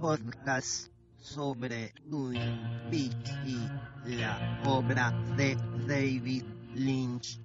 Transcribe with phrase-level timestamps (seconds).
[0.00, 2.38] podcast sobre Twin
[2.90, 3.58] Peaks y
[4.16, 7.40] la obra de David Lynch.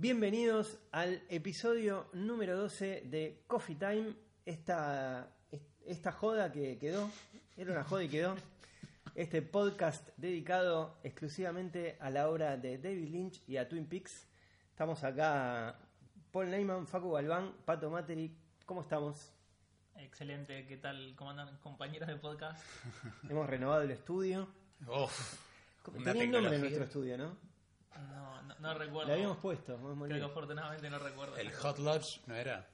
[0.00, 4.14] Bienvenidos al episodio número 12 de Coffee Time.
[4.46, 5.28] Esta,
[5.84, 7.10] esta joda que quedó,
[7.56, 8.36] era una joda y quedó.
[9.16, 14.28] Este podcast dedicado exclusivamente a la obra de David Lynch y a Twin Peaks.
[14.70, 15.76] Estamos acá,
[16.30, 18.32] Paul Neyman, Facu Galván, Pato Materi.
[18.66, 19.32] ¿Cómo estamos?
[19.96, 21.16] Excelente, ¿qué tal?
[21.16, 22.64] ¿Cómo andan compañeros de podcast?
[23.28, 24.48] Hemos renovado el estudio.
[24.86, 25.34] Uf,
[25.84, 26.58] Tenía el nombre de tecnología.
[26.60, 27.47] nuestro estudio, ¿no?
[27.96, 29.08] No, no, no recuerdo.
[29.08, 29.76] Le habíamos puesto.
[29.76, 31.36] Creo que afortunadamente no recuerdo.
[31.36, 32.68] el Hot Lodge no era.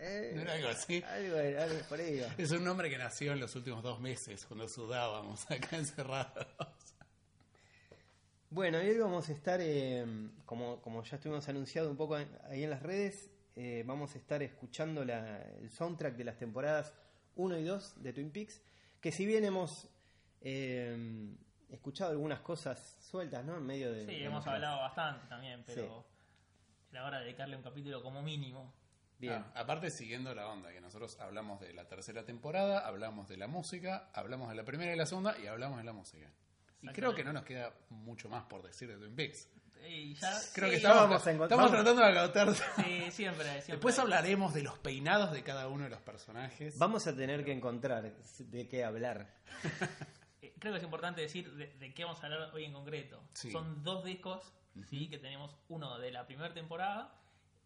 [0.00, 1.02] Eh, ¿No era algo así?
[1.02, 2.28] algo, algo por ahí iba.
[2.36, 6.46] Es un nombre que nació en los últimos dos meses, cuando sudábamos acá encerrados.
[8.50, 10.04] Bueno, y hoy vamos a estar, eh,
[10.44, 14.42] como, como ya estuvimos anunciado un poco ahí en las redes, eh, vamos a estar
[14.42, 16.92] escuchando la- el soundtrack de las temporadas
[17.36, 18.60] 1 y 2 de Twin Peaks,
[19.00, 19.88] que si bien hemos
[20.42, 21.34] eh,
[21.74, 23.56] escuchado algunas cosas sueltas, ¿no?
[23.56, 24.00] En medio de...
[24.06, 26.04] Sí, de hemos hablado bastante también, pero
[26.90, 28.72] era hora de dedicarle un capítulo como mínimo.
[29.18, 29.34] Bien.
[29.54, 33.46] Ah, aparte, siguiendo la onda, que nosotros hablamos de la tercera temporada, hablamos de la
[33.46, 36.26] música, hablamos de la primera y la segunda y hablamos de la música.
[36.82, 39.48] Y creo que no nos queda mucho más por decir de Twin Peaks.
[39.88, 42.54] Y ya, Creo que sí, estamos, vamos a encont- estamos tratando de agotar.
[42.54, 43.62] Sí, siempre, siempre.
[43.68, 46.78] Después hablaremos de los peinados de cada uno de los personajes.
[46.78, 49.28] Vamos a tener que encontrar de qué hablar.
[50.42, 53.22] Eh, Creo que es importante decir de, de qué vamos a hablar hoy en concreto.
[53.32, 53.50] Sí.
[53.50, 54.52] Son dos discos,
[54.88, 57.14] sí, que tenemos uno de la primera temporada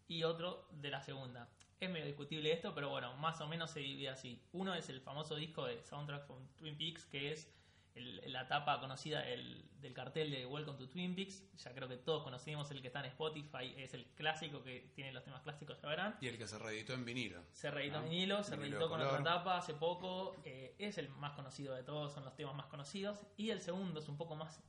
[0.09, 1.49] y otro de la segunda.
[1.81, 4.41] Es medio discutible esto, pero bueno, más o menos se divide así.
[4.53, 7.53] Uno es el famoso disco de Soundtrack from Twin Peaks, que es
[7.97, 11.43] el- la tapa conocida del, del cartel de Welcome to Twin Peaks.
[11.57, 15.13] Ya creo que todos conocemos el que está en Spotify, es el clásico que tiene
[15.13, 16.17] los temas clásicos, ya verán.
[16.21, 17.43] Y el que se reeditó en vinilo.
[17.53, 19.21] Se reeditó Ah, en vinilo, se vinilo reeditó con color.
[19.21, 20.37] otra tapa hace poco.
[20.45, 23.21] eh, es el más conocido de todos, son los temas más conocidos.
[23.37, 24.63] Y el segundo es un poco más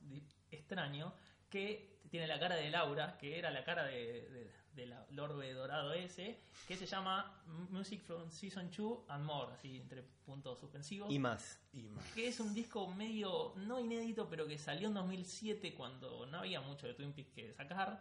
[0.50, 1.12] extraño,
[1.50, 5.18] que tiene la cara de Laura, que era la cara de, de, de la el
[5.20, 10.58] orbe dorado ese, que se llama Music from Season 2 and More, así entre puntos
[10.58, 11.10] suspensivos.
[11.12, 11.58] Y más.
[11.72, 12.04] Y más.
[12.14, 16.60] Que es un disco medio, no inédito, pero que salió en 2007 cuando no había
[16.60, 18.00] mucho de Twin Peaks que sacar.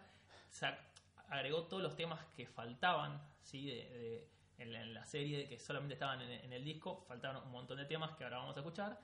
[0.49, 0.77] Sa-
[1.29, 3.65] agregó todos los temas que faltaban ¿sí?
[3.65, 4.27] de, de-
[4.59, 7.03] en, la, en la serie, que solamente estaban en, en el disco.
[7.07, 8.99] Faltaban un montón de temas que ahora vamos a escuchar.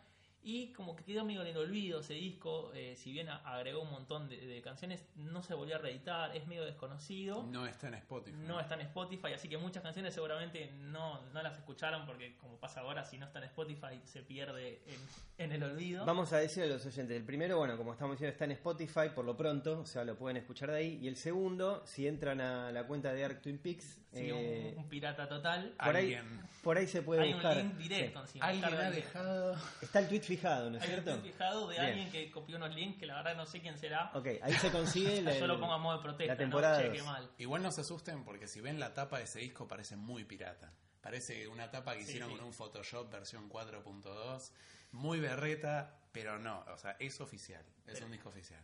[0.46, 3.92] Y como que quedó medio en el olvido ese disco, eh, si bien agregó un
[3.92, 7.44] montón de, de canciones, no se volvió a reeditar, es medio desconocido.
[7.44, 8.38] No está en Spotify.
[8.46, 12.58] No está en Spotify, así que muchas canciones seguramente no, no las escucharon porque como
[12.58, 16.06] pasa ahora, si no está en Spotify se pierde en, en el olvido.
[16.06, 19.10] Vamos a decir a los oyentes, el primero, bueno, como estamos diciendo, está en Spotify
[19.16, 21.00] por lo pronto, o sea, lo pueden escuchar de ahí.
[21.02, 24.84] Y el segundo, si entran a la cuenta de Arc Twin Peaks, Sí, eh, un,
[24.84, 25.74] un pirata total.
[25.84, 26.16] por, ahí,
[26.62, 27.58] por ahí se puede Hay buscar.
[27.58, 28.38] un link directo Sí.
[28.38, 28.46] encima.
[28.46, 29.56] alguien ha dejado.
[29.82, 31.20] Está el tweet fijado, ¿no es Hay un cierto?
[31.20, 31.86] tweet fijado de Bien.
[31.86, 34.12] alguien que copió unos links que la verdad no sé quién será.
[34.14, 36.34] Ok, ahí se consigue la, Yo lo pongo a modo de protesta.
[36.34, 36.94] la temporada ¿no?
[36.94, 37.32] Che, mal.
[37.38, 40.72] Igual no se asusten porque si ven la tapa de ese disco parece muy pirata.
[41.02, 42.38] Parece una tapa que Sí, hicieron sí.
[42.38, 44.52] con un Photoshop versión 4.2.
[44.94, 46.64] Muy berreta, pero no.
[46.74, 47.66] O sea, es oficial.
[47.86, 48.64] Es Pero- un disco oficial.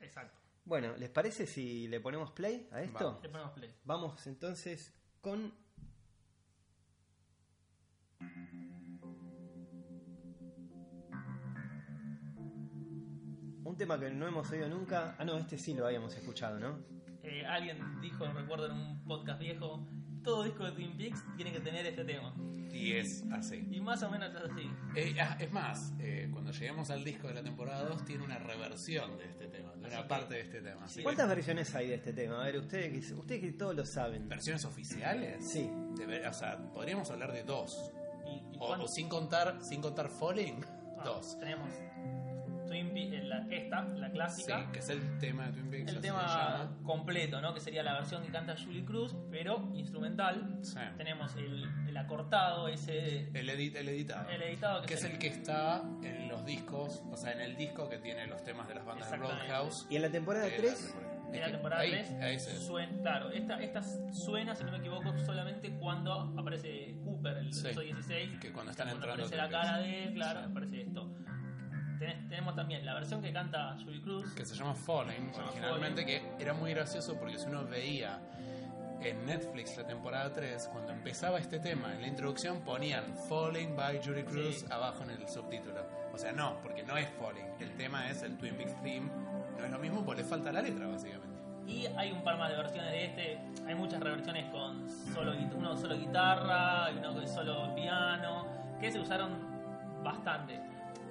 [0.00, 0.36] Exacto.
[0.64, 3.04] Bueno, ¿les parece si le ponemos play a esto?
[3.04, 3.22] Vamos.
[3.22, 3.72] Le ponemos play.
[3.84, 5.54] Vamos entonces con
[8.18, 8.55] un
[13.68, 15.14] un tema que no hemos oído nunca.
[15.18, 16.78] Ah, no, este sí lo habíamos escuchado, ¿no?
[17.22, 19.84] Eh, alguien dijo, recuerdo en un podcast viejo,
[20.22, 22.34] todo disco de Twin Peaks tiene que tener este tema.
[22.72, 23.66] Y es así.
[23.70, 24.70] Y más o menos es así.
[24.94, 28.38] Eh, ah, es más, eh, cuando lleguemos al disco de la temporada 2 tiene una
[28.38, 30.86] reversión de este tema, de una parte de este tema.
[30.94, 32.42] Que- ¿Cuántas versiones hay de este tema?
[32.42, 34.28] A ver, ustedes que, ustedes que todos lo saben.
[34.28, 35.48] ¿Versiones oficiales?
[35.48, 35.68] Sí.
[35.96, 37.92] Debe- o sea, podríamos hablar de dos.
[38.26, 40.62] Y, y O, o sin contar sin contar Falling,
[40.98, 41.38] ah, dos.
[41.38, 41.70] Tenemos
[42.82, 44.72] Twin Peaks, eh, la- esta, la Sí, clásica.
[44.72, 45.92] que es el tema de Twin Peaks.
[45.92, 47.54] El tema completo, ¿no?
[47.54, 50.58] Que sería la versión que canta Julie Cruz, pero instrumental.
[50.62, 50.78] Sí.
[50.96, 53.28] Tenemos el, el acortado, ese.
[53.32, 54.28] El, edit, el editado.
[54.30, 57.56] El editado que que es el que está en los discos, o sea, en el
[57.56, 59.16] disco que tiene los temas de las bandas de.
[59.16, 59.86] Roadhouse.
[59.90, 60.74] ¿Y en la temporada de la 3?
[60.92, 61.16] temporada.
[61.32, 63.82] En la temporada ahí, 3 ahí se- suena, claro, esta, esta
[64.12, 67.66] suena, si no me equivoco, solamente cuando aparece Cooper, el Sí.
[67.66, 68.38] episodio 16.
[68.40, 70.46] Que cuando están cuando entrando aparece la cara de él, claro, Sí.
[70.50, 71.12] aparece esto.
[71.98, 74.32] Ten- tenemos también la versión que canta Julie Cruz.
[74.34, 78.18] que se llama Falling Se llama originalmente, que era muy gracioso porque si uno veía
[79.02, 84.00] en Netflix la temporada 3, cuando empezaba este tema, en la introducción ponían Falling by
[84.04, 84.66] Judy Cruz Sí.
[84.70, 85.86] abajo en el subtítulo.
[86.12, 89.10] O sea, no, porque no es Falling, el tema es el Twin Peaks Theme,
[89.58, 91.26] no es lo mismo porque le falta la letra, básicamente.
[91.66, 93.38] Y hay un par más de versiones de este.
[93.66, 98.46] Hay muchas reversiones con solo uno solo guitarra y uno solo piano,
[98.80, 99.32] que se usaron
[100.04, 100.60] bastante.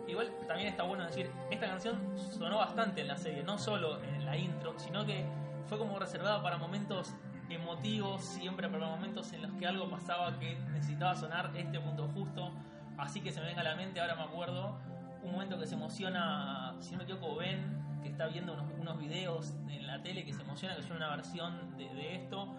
[0.08, 4.26] Igual también está bueno decir, esta canción sonó bastante en la serie, no solo en
[4.26, 5.26] la intro, sino que
[5.68, 7.16] fue como reservada para momentos
[7.50, 12.52] emotivos, siempre para momentos en los que algo pasaba que necesitaba sonar este punto justo.
[12.98, 14.78] Así que se me venga a la mente, ahora me acuerdo,
[15.24, 19.56] un momento que se emociona, si no me equivoco, Ben, que está viendo unos, videos
[19.68, 22.56] en la tele que se emociona, que suena una versión de, de esto.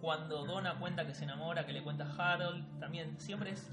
[0.00, 3.70] Cuando Donna cuenta que se enamora, que le cuenta Harold, también siempre es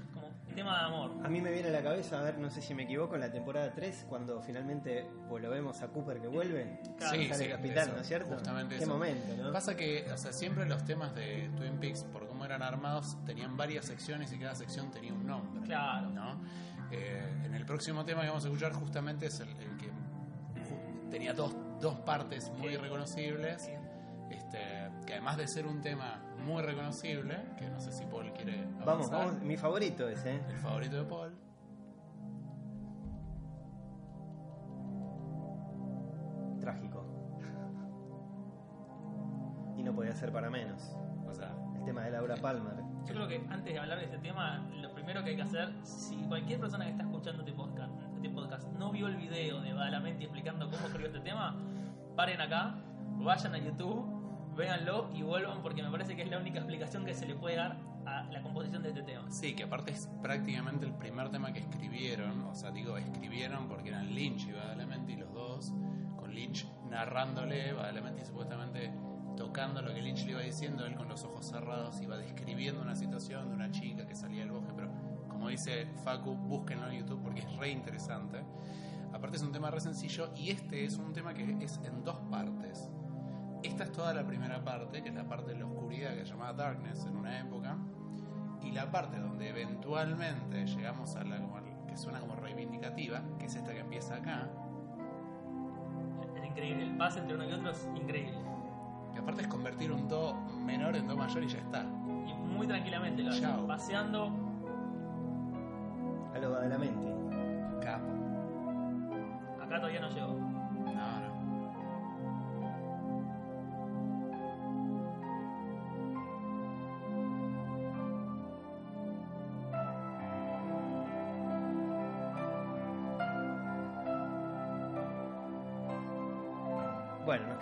[0.54, 1.10] tema de amor.
[1.24, 3.20] A mí me viene a la cabeza, a ver, no sé si me equivoco, en
[3.20, 6.80] la temporada 3, cuando finalmente pues, lo vemos a Cooper que vuelve.
[6.96, 8.34] Claro, sale sí, el capitán, eso, ¿no es cierto?
[8.34, 8.92] justamente Qué eso.
[8.92, 9.52] momento, ¿no?
[9.52, 13.56] Pasa que, o sea, siempre los temas de Twin Peaks, por cómo eran armados, tenían
[13.56, 15.62] varias secciones y cada sección tenía un nombre.
[15.66, 16.10] Claro.
[16.10, 16.40] ¿no?
[16.90, 19.90] Eh, en el próximo tema que vamos a escuchar justamente es el, el que
[21.10, 23.70] tenía dos, dos partes muy reconocibles,
[24.30, 24.58] este,
[25.06, 28.86] que además de ser un tema muy reconocible, que no sé si Paul quiere avanzar,
[28.86, 30.40] Vamos, vamos, mi favorito es, ¿eh?
[30.48, 31.32] el favorito de Paul,
[36.60, 37.04] Trágico.
[39.76, 40.96] Y no podía ser para menos.
[41.26, 42.74] o sea, El tema de Laura Palmer.
[43.06, 45.68] Yo creo que antes de hablar de este tema, lo primero que hay que hacer,
[45.82, 49.74] si cualquier persona que está escuchando este podcast, este podcast no vio el video de
[49.74, 51.54] Badalamenti explicando cómo escribió este tema,
[52.16, 52.76] paren acá,
[53.18, 54.13] vayan a YouTube,
[54.56, 57.56] véanlo y vuelvan porque me parece que es la única explicación que se le puede
[57.56, 59.30] dar a la composición de este tema.
[59.30, 63.88] Sí, que aparte es prácticamente el primer tema que escribieron, o sea, digo, escribieron porque
[63.90, 65.72] eran Lynch y Badalamenti los dos,
[66.16, 68.92] con Lynch narrándole, Badalamenti supuestamente
[69.36, 72.94] tocando lo que Lynch le iba diciendo, él con los ojos cerrados iba describiendo una
[72.94, 74.90] situación de una chica que salía del bosque, pero
[75.28, 78.44] como dice Facu, búsquenlo en YouTube porque es re interesante.
[79.12, 82.16] Aparte es un tema re sencillo y este es un tema que es en dos
[82.30, 82.90] partes.
[83.74, 86.26] Esta es toda la primera parte, que es la parte de la oscuridad que se
[86.30, 87.76] llamaba Darkness en una época.
[88.62, 91.40] Y la parte donde eventualmente llegamos a la
[91.88, 94.48] que suena como reivindicativa, que es esta que empieza acá,
[96.36, 98.38] Es increíble, el pase entre uno y otro es increíble.
[99.12, 100.34] que aparte es convertir un do
[100.64, 101.82] menor en do mayor y ya está.
[101.82, 103.54] Y muy tranquilamente lo Chao.
[103.54, 104.30] hacen, paseando.
[106.32, 107.08] A lo Badalamenti.
[107.82, 108.06] Capo.
[109.64, 110.53] Acá todavía no llegó.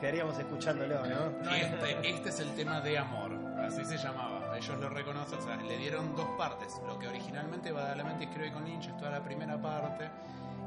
[0.03, 1.53] Quedaríamos escuchándolo, ¿no?
[1.55, 3.31] Este, este es el tema de amor,
[3.61, 4.59] así se llamaba.
[4.59, 6.81] Ellos lo reconocen, o sea, le dieron dos partes.
[6.85, 10.11] Lo que originalmente Badalamenti escribe con Lynch es toda la primera parte,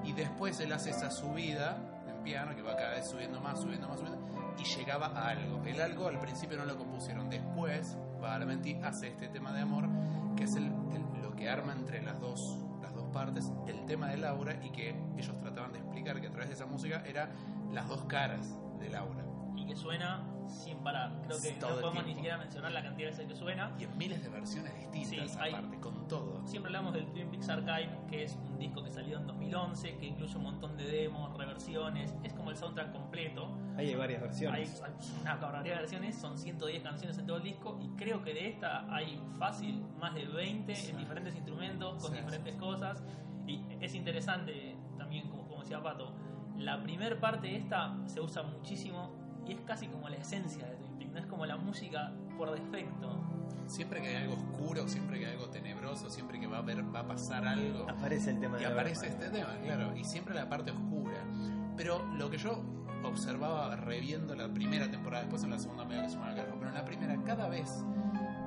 [0.06, 1.77] y después él hace esa subida
[2.08, 4.25] en piano que va cada vez subiendo más, subiendo más, subiendo,
[4.58, 5.62] y llegaba a algo.
[5.65, 9.89] El algo al principio no lo compusieron, después Badalamenti hace este tema de amor,
[10.38, 10.72] que es el,
[11.22, 14.96] lo que arma entre las dos, las dos partes el tema de Laura, y que
[15.18, 17.32] ellos trataban de explicar que a través de esa música era
[17.74, 19.25] las dos caras de Laura.
[19.65, 21.12] Y que suena sin parar.
[21.25, 23.72] Creo que Todo no podemos ni siquiera mencionar la cantidad de veces que suena.
[23.79, 26.45] Y en miles de versiones distintas Sí, hay- aparte, con todo.
[26.48, 30.05] Siempre hablamos del Twin Peaks Archive, que es un disco que salió en 2011, que
[30.05, 33.50] incluye un montón de demos, reversiones, es como el soundtrack completo.
[33.75, 34.81] Ahí hay varias Hay, versiones.
[34.84, 34.91] hay
[35.22, 38.48] una barbaridad de versiones, son 110 canciones en todo el disco y creo que de
[38.50, 43.03] esta hay fácil más de 20 en diferentes instrumentos, con Sí, diferentes cosas.
[43.48, 46.13] Y es interesante también, como, como decía Pato,
[46.57, 50.75] La primer parte de esta se usa muchísimo y es casi como la esencia de
[50.75, 53.24] Twin Peaks, no es como la música por defecto.
[53.68, 56.84] Siempre que hay algo oscuro, siempre que hay algo tenebroso, siempre que va a, haber,
[56.94, 60.36] va a pasar algo, Aparece el tema y de aparece este tema, claro, y siempre
[60.36, 61.18] la parte oscura.
[61.75, 62.64] Pero lo que yo
[63.04, 66.70] observaba reviendo la primera temporada, después en la segunda medio que se al carajo, pero
[66.70, 67.84] en la primera, cada vez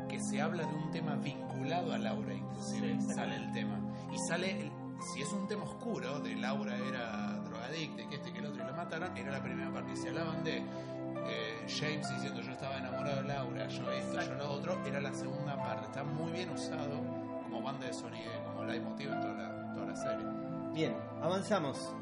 [0.08, 3.78] que se habla de un tema vinculado a Laura, inclusive, Sí, sale el tema.
[4.12, 4.72] Y sale, el-
[5.12, 8.46] si es un tema oscuro, de Laura era drogadicta, y que este y que el
[8.46, 9.92] otro y la mataron, era la primera parte.
[9.92, 14.34] Y si hablaban de eh, James diciendo yo estaba enamorado de Laura, yo esto, yo
[14.34, 15.86] lo otro, era la segunda parte.
[15.86, 16.98] Está muy bien usado
[17.42, 20.26] como banda de sonido, como leitmotiv en toda la, toda la serie.
[20.72, 21.94] Bien, avanzamos.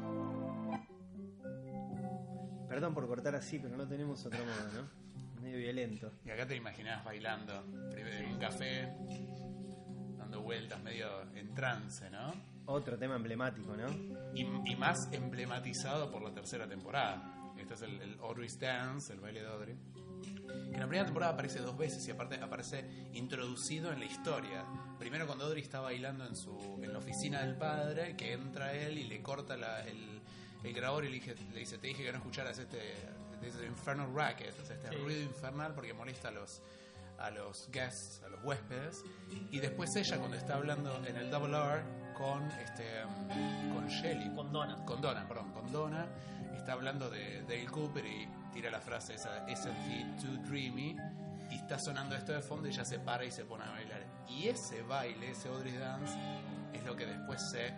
[2.67, 5.41] Perdón por cortar así, pero no tenemos otro modo, ¿no?
[5.41, 6.11] Medio violento.
[6.25, 8.93] Y acá te imaginás bailando, primero en un café,
[10.17, 12.56] dando vueltas, medio en trance, ¿no?
[12.67, 13.89] Otro tema emblemático, ¿no?
[14.35, 17.51] Y, y más emblematizado por la tercera temporada.
[17.57, 19.75] Este es el, el Audrey's Dance, el baile de Audrey.
[20.21, 24.65] Que en la primera temporada aparece dos veces y aparte aparece introducido en la historia.
[24.99, 28.97] Primero cuando Audrey está bailando en, su, en la oficina del padre, que entra él
[28.97, 30.21] y le corta la- el,
[30.63, 32.79] el grabador y le, dije- le dice, te dije que no escucharas este,
[33.41, 34.95] este Infernal Racket, este Sí.
[34.97, 36.61] ruido infernal porque molesta a los,
[37.19, 39.03] a los guests, a los huéspedes.
[39.51, 41.83] Y después ella cuando está hablando en el Double R
[42.17, 44.83] con, este, um, con Shelly, Con Donna.
[44.85, 46.07] con Donna, perdón, con Donna,
[46.55, 50.95] está hablando de Dale Cooper y tira la frase esa, Isn't too dreamy?
[51.49, 54.05] Y está sonando esto de fondo y ella se para y se pone a bailar.
[54.27, 56.13] Y ese baile, ese Audrey Dance,
[56.73, 57.73] es lo que después se...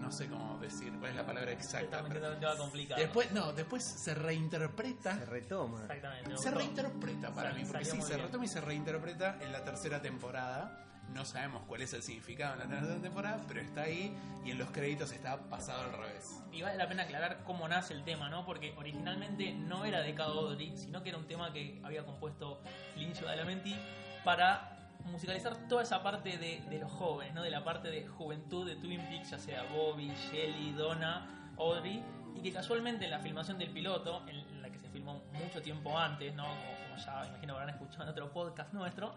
[0.00, 1.98] no sé cómo decir, cuál es la palabra exacta.
[1.98, 2.98] Exactamente, pero no te va a complicar.
[2.98, 5.80] después, no, después se reinterpreta Se retoma.
[5.82, 6.30] Exactamente.
[6.30, 10.00] me se reinterpreta para mí, porque sí, se retoma y se reinterpreta en la tercera
[10.00, 10.80] temporada.
[11.12, 14.58] No sabemos cuál es el significado en la tercera temporada, pero está ahí y en
[14.58, 16.42] los créditos está pasado al revés.
[16.50, 18.46] Y vale la pena aclarar cómo nace el tema, ¿no?
[18.46, 22.62] Porque originalmente no era de Cado sino que era un tema que había compuesto
[22.96, 23.76] Lynch Badalamenti
[24.24, 24.73] para
[25.04, 27.42] musicalizar toda esa parte de, de los jóvenes, ¿no?
[27.42, 32.02] De la parte de juventud de Twin Peaks, ya sea Bobby, Shelly, Donna, Audrey,
[32.34, 35.96] y que casualmente en la filmación del piloto, en la que se filmó mucho tiempo
[35.98, 36.44] antes, ¿no?
[36.44, 39.14] Como, ya imagino habrán escuchado en otro podcast nuestro,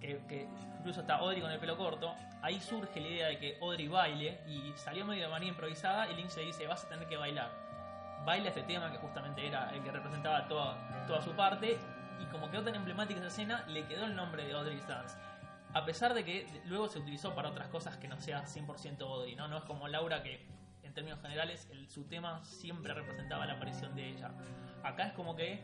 [0.00, 0.48] que, que
[0.78, 4.40] incluso está Audrey con el pelo corto, ahí surge la idea de que Audrey baile
[4.46, 7.50] y salió medio de manera improvisada y Lynch le dice vas a tener que bailar.
[8.24, 11.78] Baila este tema que justamente era el que representaba toda, toda su parte
[12.20, 15.16] y como quedó tan emblemática esa escena le quedó el nombre de Audrey Dance.
[15.72, 19.36] A pesar de que luego se utilizó para otras cosas que no sea 100% Audrey,
[19.36, 19.48] ¿no?
[19.48, 20.46] No es como Laura que
[20.82, 24.32] en términos generales su tema siempre representaba la aparición de ella.
[24.82, 25.62] Acá es como que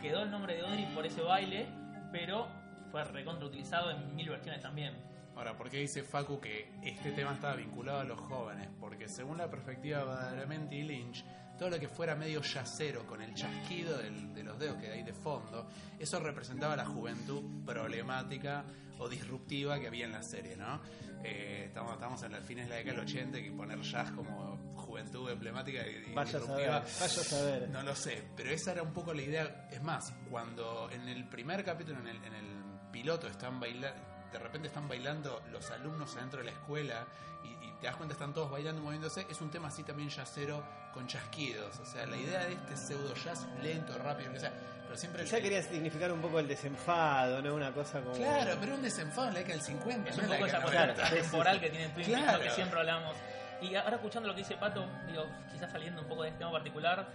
[0.00, 1.66] quedó el nombre de Audrey por ese baile,
[2.10, 2.48] pero
[2.90, 4.96] fue recontrautilizado en mil versiones también.
[5.36, 8.68] Ahora, ¿por qué dice Facu que este tema estaba vinculado a los jóvenes?
[8.78, 11.24] Porque según la perspectiva de Badalamenti y Lynch,
[11.62, 15.04] todo lo que fuera medio yacero, con el chasquido del- de los dedos que hay
[15.04, 18.64] de fondo, eso representaba la juventud problemática
[18.98, 20.80] o disruptiva que había en la serie, ¿no?
[21.22, 24.56] Eh, estamos, estamos en los fines de la década del 80 y poner jazz como
[24.74, 27.68] juventud emblemática y, a saber, disruptiva vaya a saber.
[27.70, 29.68] no lo sé, pero esa era un poco la idea.
[29.70, 32.46] Es más, cuando en el primer capítulo, en el, en el
[32.90, 34.00] piloto, están bailando,
[34.32, 37.06] de repente están bailando los alumnos adentro de la escuela
[37.44, 40.62] y te das cuenta están todos bailando, moviéndose, es un tema así también jazzero
[40.94, 41.78] con chasquidos.
[41.80, 44.52] O sea, la idea de este pseudo jazz lento, rápido, lo que sea,
[44.84, 45.24] pero siempre...
[45.24, 47.54] Quizá quería significar un poco el desenfado, ¿no?
[47.54, 48.14] Una cosa como.
[48.14, 50.10] Claro, pero un desenfado en la década del 50.
[50.10, 51.06] Es un poco esa cosa del 90.
[51.06, 52.38] sí, sí, temporal que tiene Twin Claro.
[52.38, 53.16] lo que siempre hablamos.
[53.60, 56.52] Y ahora escuchando lo que dice Pato, digo, quizás saliendo un poco de este tema
[56.52, 57.06] particular,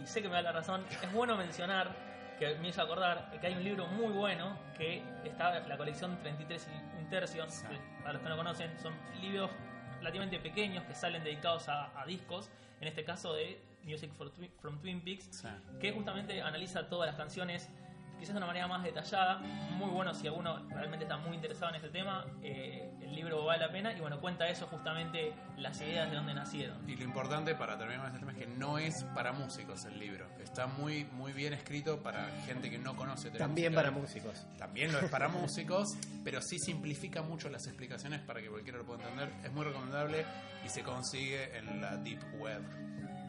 [0.00, 1.90] y sé que me da la razón, es bueno mencionar,
[2.38, 6.18] que me hizo acordar, que hay un libro muy bueno, que está en la colección
[6.20, 7.64] 33 y un tercio, Sí.
[8.00, 9.50] para los que no conocen, son libros
[9.98, 12.50] relativamente pequeños que salen dedicados a, a discos,
[12.80, 15.48] en este caso de Music for Twi- from Twin Peaks, Sí.
[15.80, 17.68] que justamente analiza todas las canciones
[18.18, 21.76] quizás de una manera más detallada, muy bueno si alguno realmente está muy interesado en
[21.76, 26.10] este tema, eh, el libro vale la pena y bueno, cuenta eso justamente las ideas
[26.10, 26.88] de dónde nacieron.
[26.88, 29.98] Y lo importante para terminar con este tema es que no es para músicos el
[29.98, 30.26] libro.
[30.40, 33.74] Está muy, muy bien escrito para gente que no conoce También musical.
[33.74, 34.46] para músicos.
[34.58, 38.86] También lo es para músicos, pero sí simplifica mucho las explicaciones para que cualquiera lo
[38.86, 39.32] pueda entender.
[39.44, 40.24] Es muy recomendable
[40.64, 42.62] y se consigue en la Deep Web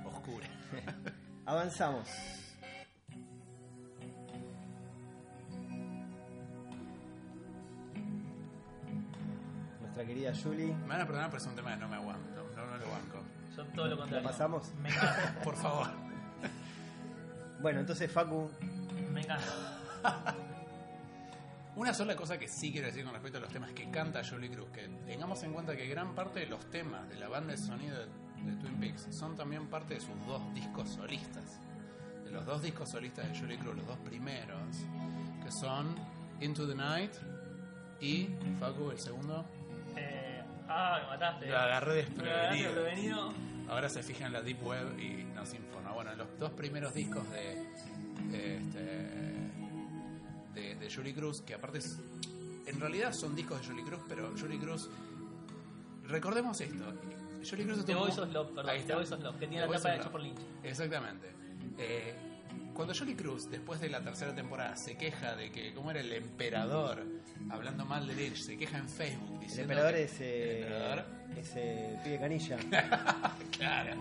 [0.05, 0.47] oscura.
[1.45, 2.07] Avanzamos.
[9.97, 10.75] Nuestra querida Julie.
[10.75, 12.43] Me van a perdonar, pero es un tema que no me aguanto.
[12.55, 13.23] No, no lo banco.
[13.55, 14.23] Yo todo lo contrario.
[14.23, 14.71] ¿La pasamos?
[14.75, 15.39] Me encanta.
[15.43, 15.87] Por favor.
[17.59, 18.47] Bueno, entonces Facu,
[19.11, 19.43] Me encanta.
[21.77, 24.51] Una sola cosa que sí quiero decir con respecto a los temas que canta Julie
[24.51, 27.57] Cruz, que tengamos en cuenta que gran parte de los temas de la banda de
[27.57, 31.59] sonido de Twin Peaks son también parte de sus dos discos solistas.
[32.23, 34.77] De los dos discos solistas de Julie Cruz, los dos primeros,
[35.43, 35.95] que son
[36.39, 37.13] Into the Night
[37.99, 38.27] y
[38.59, 39.56] Facu, el segundo.
[40.79, 41.47] Ah, me mataste.
[41.47, 42.73] Lo agarré desprevenido.
[42.73, 43.33] desprevenido.
[43.69, 45.91] Ahora se fija en la Deep Web y nos informa.
[45.91, 47.65] Bueno, los dos primeros discos de,
[48.31, 48.79] de, este,
[50.53, 51.99] de, de Julie Cruz, que aparte es-
[52.67, 54.89] en realidad son discos de Julie Cruz, pero Julie Cruz,
[56.07, 56.83] recordemos esto,
[57.49, 58.75] Julie Cruz The Voice of Love, perdón.
[58.85, 58.93] The.
[58.95, 60.21] Voice of Love, que tiene la tapa hecha por.
[60.21, 60.39] Lynch.
[60.63, 61.27] Exactamente.
[61.77, 62.15] Eh,
[62.73, 66.13] cuando Jolie Cruz, después de la tercera temporada, se queja de que, como era el
[66.13, 67.03] emperador,
[67.49, 69.73] hablando mal de Lynch, se queja en Facebook El diciendo.
[69.73, 71.05] emperador que- es, ¿El eh, emperador?
[71.37, 72.57] es eh, pibe canilla.
[73.57, 73.97] Claro.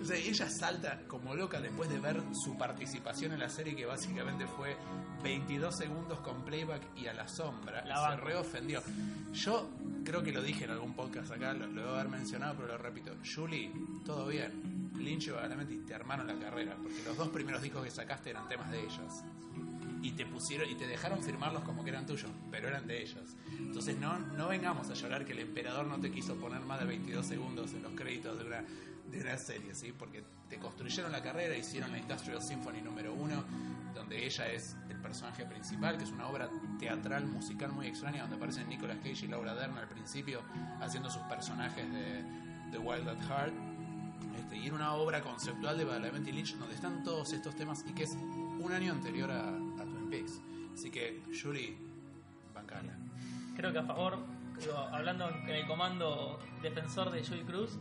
[0.00, 3.86] O sea, ella salta como loca después de ver su participación en la serie, que
[3.86, 4.76] básicamente fue
[5.22, 7.82] 22 segundos con playback y a la sombra.
[7.86, 8.82] La se reofendió.
[9.32, 9.70] Yo
[10.04, 12.76] creo que lo dije en algún podcast acá, lo, lo debo haber mencionado, pero lo
[12.78, 13.12] repito.
[13.34, 13.70] Julie,
[14.04, 14.81] todo bien.
[14.96, 18.48] Lynch y Badalamenti te armaron la carrera, porque los dos primeros discos que sacaste eran
[18.48, 19.22] temas de ellos.
[20.02, 23.36] Y te pusieron y te dejaron firmarlos como que eran tuyos, pero eran de ellos.
[23.50, 26.86] Entonces no, no vengamos a llorar que el emperador no te quiso poner más de
[26.86, 28.64] 22 segundos en los créditos de una,
[29.10, 29.92] de una serie, ¿sí?
[29.96, 33.44] Porque te construyeron la carrera, hicieron la Industrial Symphony número uno,
[33.94, 38.36] donde ella es el personaje principal, que es una obra teatral, musical muy extraña, donde
[38.36, 40.42] aparecen Nicolas Cage y Laura Dern al principio
[40.80, 42.22] haciendo sus personajes de,
[42.70, 43.54] de Wild at Heart.
[44.38, 47.92] Este, y era una obra conceptual de Badalamenti Lynch donde están todos estos temas y
[47.92, 50.40] que es un año anterior a, a Twin Peaks.
[50.74, 51.76] Así que, Julie,
[52.54, 52.92] bancala.
[53.56, 54.18] creo que a favor,
[54.58, 57.78] digo, hablando en el comando defensor de Joey Cruz,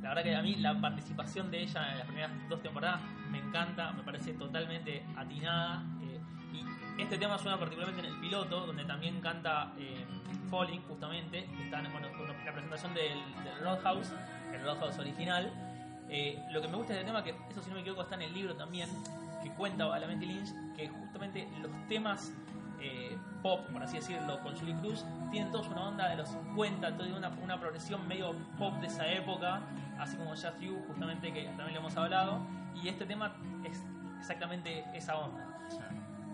[0.00, 3.38] la verdad que a mí la participación de ella en las primeras dos temporadas me
[3.38, 5.84] encanta, me parece totalmente atinada.
[6.02, 6.18] eh,
[6.52, 10.04] y este tema suena particularmente en el piloto, donde también canta eh,
[10.50, 14.12] Falling, justamente, que está en bueno, con la presentación del, del Roadhouse,
[14.52, 15.71] el Roadhouse original.
[16.14, 18.16] Eh, lo que me gusta de este tema, que eso si no me equivoco está
[18.16, 18.86] en el libro también,
[19.42, 22.30] que cuenta Valamente Lynch, que justamente los temas
[22.82, 26.98] eh, pop, por así decirlo, con Julie Cruz, tienen todos una onda de los 50,
[26.98, 29.62] toda una, una progresión medio pop de esa época,
[29.98, 32.42] así como Just You, justamente que también le hemos hablado,
[32.74, 33.32] y este tema
[33.64, 33.82] es
[34.20, 35.48] exactamente esa onda.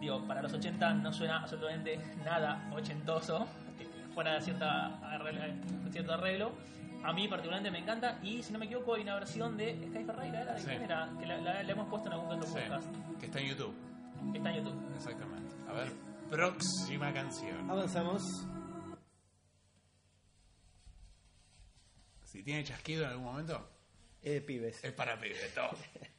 [0.00, 3.46] Digo, para los 80 no suena absolutamente nada ochentoso,
[4.12, 4.98] fuera de cierta
[5.92, 6.50] cierto arreglo.
[7.04, 10.04] A mí particularmente me encanta y si no me equivoco hay una versión de Sky
[10.04, 10.52] Ferreira, ¿era?
[10.54, 10.66] ¿De Sí.
[10.66, 11.10] quién era?
[11.18, 12.88] Que la, la- la hemos puesto en algún otro Sí, podcast.
[13.20, 13.74] que está en YouTube.
[14.34, 14.94] Está en YouTube.
[14.96, 15.54] Exactamente.
[15.68, 15.92] A ver,
[16.30, 17.70] próxima canción.
[17.70, 18.22] Avanzamos.
[22.24, 23.68] Si tiene chasquido en algún momento,
[24.22, 24.82] Eh, pibes.
[24.84, 25.70] es para pibe, todo.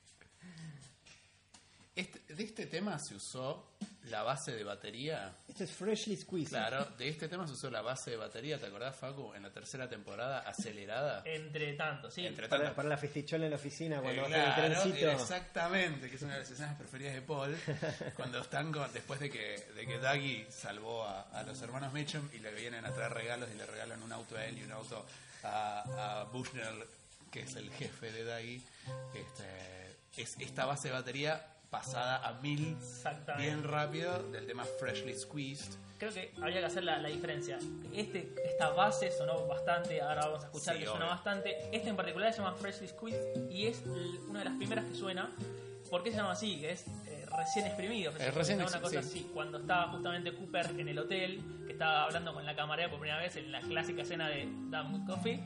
[2.00, 3.72] Este- de este tema se usó
[4.06, 5.34] la base de batería.
[5.48, 6.50] Esto es Freshly Squeezed.
[6.50, 9.34] Claro, de este tema se usó la base de batería, ¿te acordás, Facu?
[9.34, 11.22] En la tercera temporada, acelerada.
[11.26, 12.26] Entre tanto, sí.
[12.26, 15.12] Entre Para, tantas para la festichola en la oficina Eh, cuando claro, baja el trencito.
[15.12, 17.56] exactamente, que es una de las escenas preferidas de Paul,
[18.16, 22.28] cuando están con- después de que, de que Dougie salvó a, a los hermanos Mitchum
[22.34, 24.72] y le vienen a traer regalos y le regalan un auto a él y un
[24.72, 25.06] auto
[25.44, 26.84] a, a Bushnell,
[27.32, 28.62] que es el jefe de Dougie.
[29.14, 32.76] Este, es esta base de batería pasada a mil
[33.38, 35.74] bien rápido del tema Freshly Squeezed.
[35.98, 37.60] Creo que habría que hacer la, la diferencia.
[37.94, 41.06] Este, esta base sonó bastante, ahora vamos a escuchar Sí, que obvio.
[41.08, 41.58] bastante.
[41.76, 43.84] Este en particular se llama Freshly Squeezed y es
[44.30, 45.30] una de las primeras que suena.
[45.90, 46.60] ¿Por qué se llama así?
[46.62, 48.14] Que es eh, recién exprimido.
[48.18, 49.08] Es recién una cosa sí.
[49.10, 49.32] así.
[49.34, 53.20] Cuando estaba justamente Cooper en el hotel, que estaba hablando con la camarera por primera
[53.22, 55.40] vez en la clásica escena de Damn Good Coffee,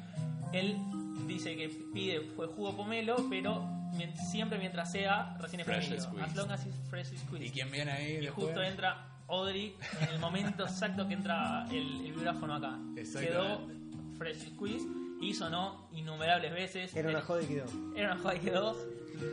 [0.51, 0.77] él
[1.25, 6.25] dice que pide fue jugo pomelo, pero mien- siempre mientras sea recién Freshly exprimido.
[6.25, 7.45] As long as it's freshly squeezed.
[7.47, 8.47] ¿Y quién viene ahí Y después?
[8.47, 12.77] justo entra Audrey en el momento exacto que entra el, el vibráfono acá.
[12.95, 13.73] Quedó Exactamente.
[14.17, 14.86] Fresh Squeeze
[15.21, 16.95] y sonó innumerables veces.
[16.95, 17.65] Era una joda y quedó.
[17.95, 18.77] Era una joda y quedó.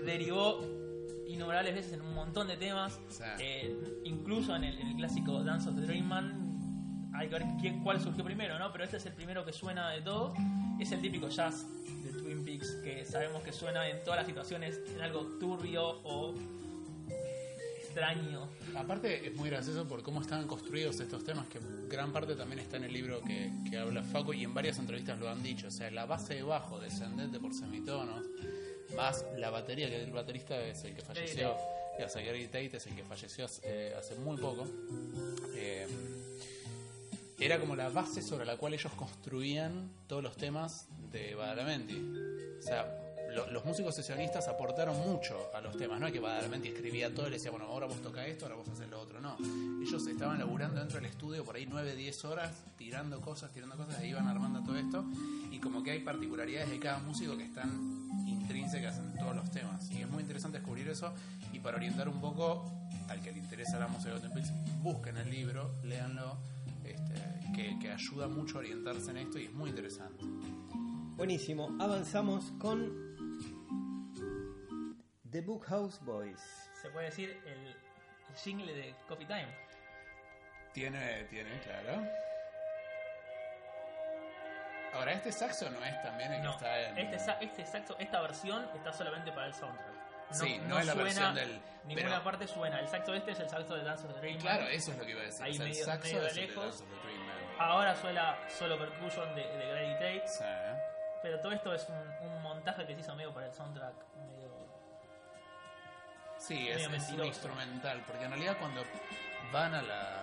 [0.06, 0.60] Derivó
[1.26, 2.98] innumerables veces en un montón de temas.
[3.08, 3.22] Sí.
[3.40, 6.49] Eh, incluso en el, en el clásico Dance of the Dream Man.
[7.20, 8.72] Hay que ver quién, cuál surgió primero, ¿no?
[8.72, 10.32] Pero este es el primero que suena de todo.
[10.80, 11.66] Es el típico jazz
[12.02, 16.34] de Twin Peaks que sabemos que suena en todas las situaciones en algo turbio o
[17.78, 18.48] extraño.
[18.74, 22.78] Aparte es muy gracioso por cómo estaban construidos estos temas, que gran parte también está
[22.78, 25.68] en el libro que, que habla Faco y en varias entrevistas lo han dicho.
[25.68, 28.24] O sea, la base de bajo descendente por semitonos,
[28.96, 31.54] más la batería, que el baterista es el que falleció,
[31.98, 34.66] y hace Gary Tate es el que falleció eh, hace muy poco.
[35.54, 35.86] Eh,
[37.40, 41.96] era como la base sobre la cual ellos construían todos los temas de Badalamenti.
[42.58, 42.86] O sea,
[43.34, 47.26] lo- los músicos sesionistas aportaron mucho a los temas, no es que Badalamenti escribía todo
[47.28, 49.36] y le decía, bueno, ahora vos toca esto, ahora vos haces lo otro, no.
[49.82, 54.00] Ellos estaban laburando dentro del estudio por ahí 9, 10 horas, tirando cosas, tirando cosas,
[54.02, 55.04] e iban armando todo esto,
[55.50, 57.70] y como que hay particularidades de cada músico que están
[58.26, 59.90] intrínsecas en todos los temas.
[59.90, 61.12] Y es muy interesante descubrir eso,
[61.52, 62.70] y para orientar un poco
[63.08, 64.50] al que le interesa la música de Peaks,
[64.82, 66.36] busquen el libro, léanlo,
[66.90, 67.14] este,
[67.54, 70.24] que, que ayuda mucho a orientarse en esto y es muy interesante.
[71.16, 71.76] Buenísimo.
[71.80, 73.10] Avanzamos con
[75.30, 76.40] The Book House Boys.
[76.80, 77.58] Se puede decir el,
[78.28, 79.48] el jingle de Coffee Time.
[80.72, 82.02] Tiene, tiene, claro.
[84.92, 86.98] Ahora, este saxo no es también el No, que está en.
[86.98, 89.99] este, sa- este saxo, esta versión está solamente para el soundtrack.
[90.32, 92.78] Sí, no es la versión del- Ninguna pero- parte suena.
[92.78, 94.38] El saxo este es el saxo de Dance of the Dream.
[94.38, 95.42] Claro, eso es lo que iba a decir.
[95.44, 96.64] Ahí o sea, el medio- saxo medio de es el de lejos.
[96.64, 97.36] Dance of the Dream Man.
[97.58, 100.22] Ahora suena solo percussion de, de Grady Tate.
[100.28, 100.44] Sí.
[101.22, 103.94] Pero todo esto es un, un montaje que se hizo medio para el soundtrack.
[104.16, 104.50] Medio...
[106.38, 108.82] Sí, Medio es, es un instrumental, porque en realidad cuando
[109.52, 110.20] van a la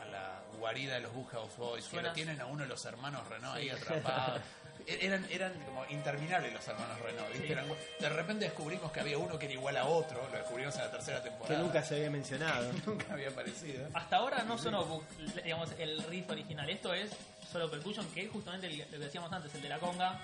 [0.00, 3.26] a la guarida de los House Boys, que lo tienen a uno de los hermanos
[3.28, 3.70] Renault ahí Sí.
[3.70, 4.40] atrapado, e-
[4.86, 7.46] eran, eran como interminables los hermanos Renault, ¿viste?
[7.46, 7.52] Sí.
[7.52, 7.66] Eran-
[8.00, 10.90] de repente descubrimos que había uno que era igual a otro, lo descubrimos en la
[10.90, 11.60] tercera Que temporada.
[11.60, 12.70] nunca se había mencionado.
[12.86, 13.88] nunca había aparecido.
[13.94, 15.02] Hasta ahora no sonó
[15.44, 16.68] digamos, el riff original.
[16.70, 17.10] Esto es
[17.50, 20.20] solo percussion, que es justamente el- lo que decíamos antes, el de la conga.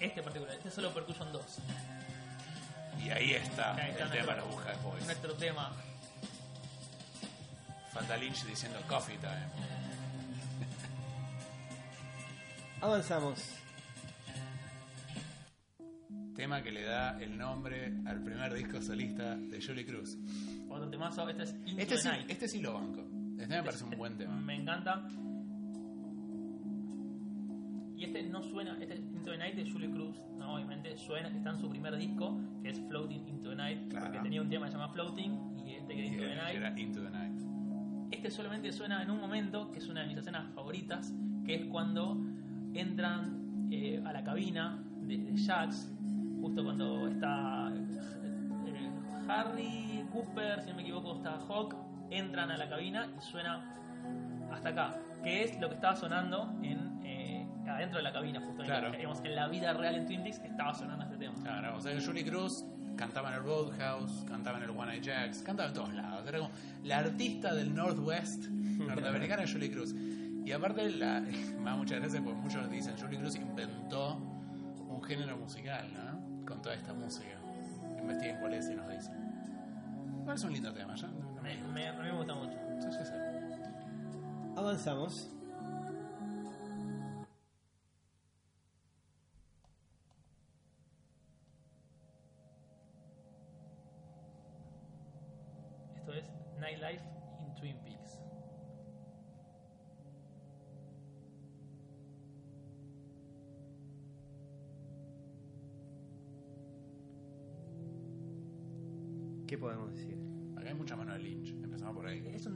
[0.00, 1.42] Este particular, este es solo percussion 2.
[3.04, 5.04] Y ahí está Ahí está el tema de nuestro- los Bug House Boys.
[5.04, 5.72] Nuestro tema.
[7.92, 9.46] Falta Lynch diciendo coffee time.
[12.82, 13.38] Avanzamos.
[16.34, 20.18] Tema que le da el nombre al primer disco solista de Julie Cruz.
[20.68, 22.30] Otro temazo, este es Into Este the sí, Night.
[22.30, 23.02] este sí lo banco.
[23.38, 24.34] Este me parece un buen tema.
[24.40, 25.06] Me encanta.
[27.96, 31.28] Y este no suena, este es Into the Night de Julie Cruz, no, obviamente suena,
[31.28, 34.06] está en su primer disco, que es Floating Into the Night, Claro.
[34.06, 36.56] porque tenía un tema que se llama Floating y este que era Into the Night.
[36.56, 37.42] era Into the Night.
[38.10, 41.12] Este solamente suena en un momento, que es una de mis escenas favoritas,
[41.46, 42.16] que es cuando
[42.74, 45.90] entran eh, a la cabina de, de Jax,
[46.40, 47.72] justo cuando está
[48.66, 48.90] eh,
[49.28, 51.74] Harry, Cooper, si no me equivoco, está Hawk,
[52.10, 53.64] entran a la cabina y suena
[54.50, 58.62] hasta acá, que es lo que estaba sonando en eh, adentro de la cabina, justo
[58.64, 58.92] Claro.
[58.94, 61.34] en, la vida real en Twin Peaks estaba sonando este tema.
[61.42, 62.64] Claro, o sea que Julie Cruz
[62.96, 66.26] cantaba en el Roadhouse, cantaba en el One Eye Jacks, cantaba en todos lados.
[66.28, 66.50] Era como
[66.84, 69.94] la artista del Northwest norteamericana Julie Cruz.
[70.44, 71.20] Y aparte, la,
[71.64, 74.16] da muchas gracias porque muchos dicen Julie Cruz inventó
[74.88, 76.44] un género musical, ¿no?
[76.46, 77.38] Con toda esta música.
[77.98, 79.14] Investiguen cuál es y nos dicen.
[80.20, 81.06] Igual es un lindo tema, ¿ya?
[81.08, 81.68] No, me Me, digo.
[81.68, 82.58] me- a mí me gusta mucho.
[82.80, 83.12] Sí, sí, sí.
[84.56, 85.30] Avanzamos.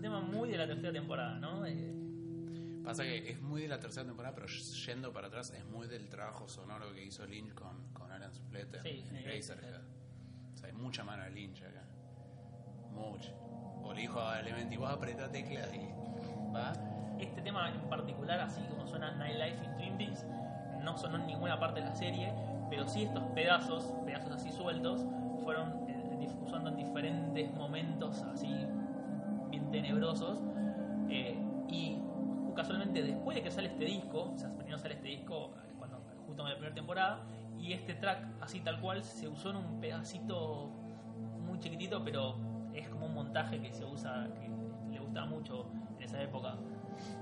[0.07, 1.67] Tema muy de la tercera temporada, ¿no?
[1.67, 1.93] Eh,
[2.85, 6.09] Pasa que es muy de la tercera temporada, pero yendo para atrás es muy del
[6.09, 9.81] trabajo sonoro que hizo Lynch con, con Alan Splatter Sí, y sí, Razorhead.
[10.55, 11.83] O sea, hay mucha mano de Lynch acá.
[12.93, 13.33] Mucha.
[13.83, 15.81] O le dijo a Elementi, vos apretá teclas y
[16.55, 16.73] va.
[17.19, 20.25] este tema en particular, así como suena Nightlife in Twin Peaks,
[20.85, 22.33] no sonó en ninguna parte de la serie,
[22.71, 25.05] pero sí estos pedazos, pedazos así sueltos,
[25.43, 28.65] fueron eh, usando en diferentes momentos así
[29.83, 30.39] tenebrosos.
[31.09, 31.99] eh, y
[32.55, 35.99] casualmente después de que sale este disco, o sea, primero sale este disco eh, cuando,
[36.27, 37.21] justo en la primera temporada,
[37.59, 40.71] y este track así tal cual se usó en un pedacito
[41.45, 42.37] muy chiquitito, pero
[42.73, 44.49] es como un montaje que se usa, que
[44.91, 46.55] le gusta mucho en esa época.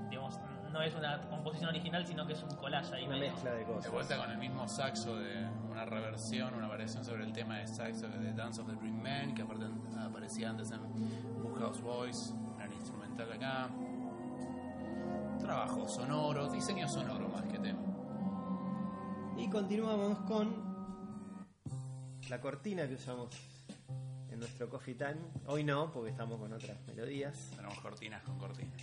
[0.09, 0.39] Digamos,
[0.71, 3.31] no es una composición original, sino que es un collage ahí Una medio.
[3.33, 3.91] mezcla de De cosas.
[3.91, 8.07] vuelta con el mismo saxo de una reversión, una variación sobre el tema de saxo
[8.07, 9.65] de Dance of the Dream Man, que aparte
[9.99, 10.79] aparecía antes en
[11.43, 12.33] Book House Boys,
[13.23, 13.69] acá.
[15.39, 17.79] Trabajo sonoro, diseño sonoro más que tema.
[19.37, 20.65] Y continuamos con
[22.29, 23.29] la cortina que usamos
[24.29, 25.17] en nuestro coffee time.
[25.47, 27.51] Hoy no, porque estamos con otras melodías.
[27.55, 28.81] Tenemos cortinas con cortinas.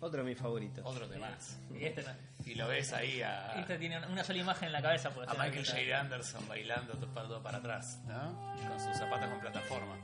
[0.00, 0.84] Otro de mis favoritos.
[0.84, 1.58] Otro tema más.
[1.78, 2.04] Y este.
[2.46, 5.34] Y lo ves ahí a, Este tiene una sola imagen en la cabeza, puede a.
[5.34, 6.00] Michael J.
[6.00, 8.54] Anderson bailando todo para atrás, ¿no?
[8.66, 9.96] Con sus zapatos con plataforma.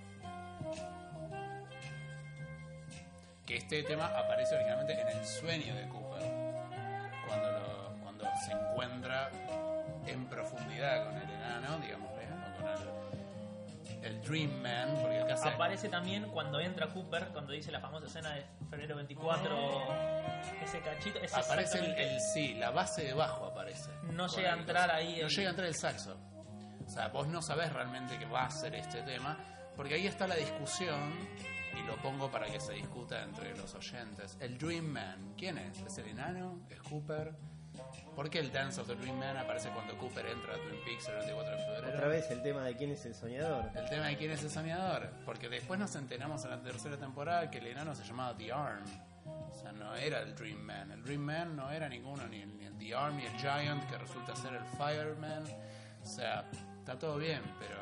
[3.46, 6.22] Que este tema aparece originalmente en el sueño de Cooper.
[7.28, 8.24] Cuando, lo- cuando
[10.06, 12.14] en profundidad con el enano, digamos, o
[12.60, 12.68] con
[14.02, 15.48] el, el Dream Man, porque acá se...
[15.48, 19.82] Aparece también cuando entra Cooper, cuando dice la famosa escena de febrero 24,
[20.64, 21.18] ese cachito.
[21.20, 23.90] es Aparece el, el- sí, la base de bajo aparece.
[24.12, 26.16] No llega a entrar ahí No el- llega a entrar el saxo.
[26.86, 29.36] O sea, vos no sabés realmente que va a ser este tema,
[29.76, 31.12] porque ahí está la discusión,
[31.78, 34.36] y lo pongo para que se discuta entre los oyentes.
[34.40, 35.80] El Dream Man, ¿quién es?
[35.82, 36.60] ¿Es el enano?
[36.70, 37.34] ¿Es Cooper?
[38.14, 41.08] ¿Por qué el Dance of the Dream Man aparece cuando Cooper entra a Twin Peaks
[41.08, 41.88] el 24 de febrero?
[41.88, 43.70] Otra vez el tema de quién es el soñador.
[43.74, 45.10] El tema de quién es el soñador.
[45.26, 48.84] Porque después nos enteramos en la tercera temporada que el enano se llamaba The Arm.
[49.26, 50.92] O sea, no era el Dream Man.
[50.92, 53.84] El Dream Man no era ninguno, ni el, ni el The Arm, ni el Giant,
[53.90, 55.44] que resulta ser el Fireman.
[56.02, 57.76] O sea, está todo bien, pero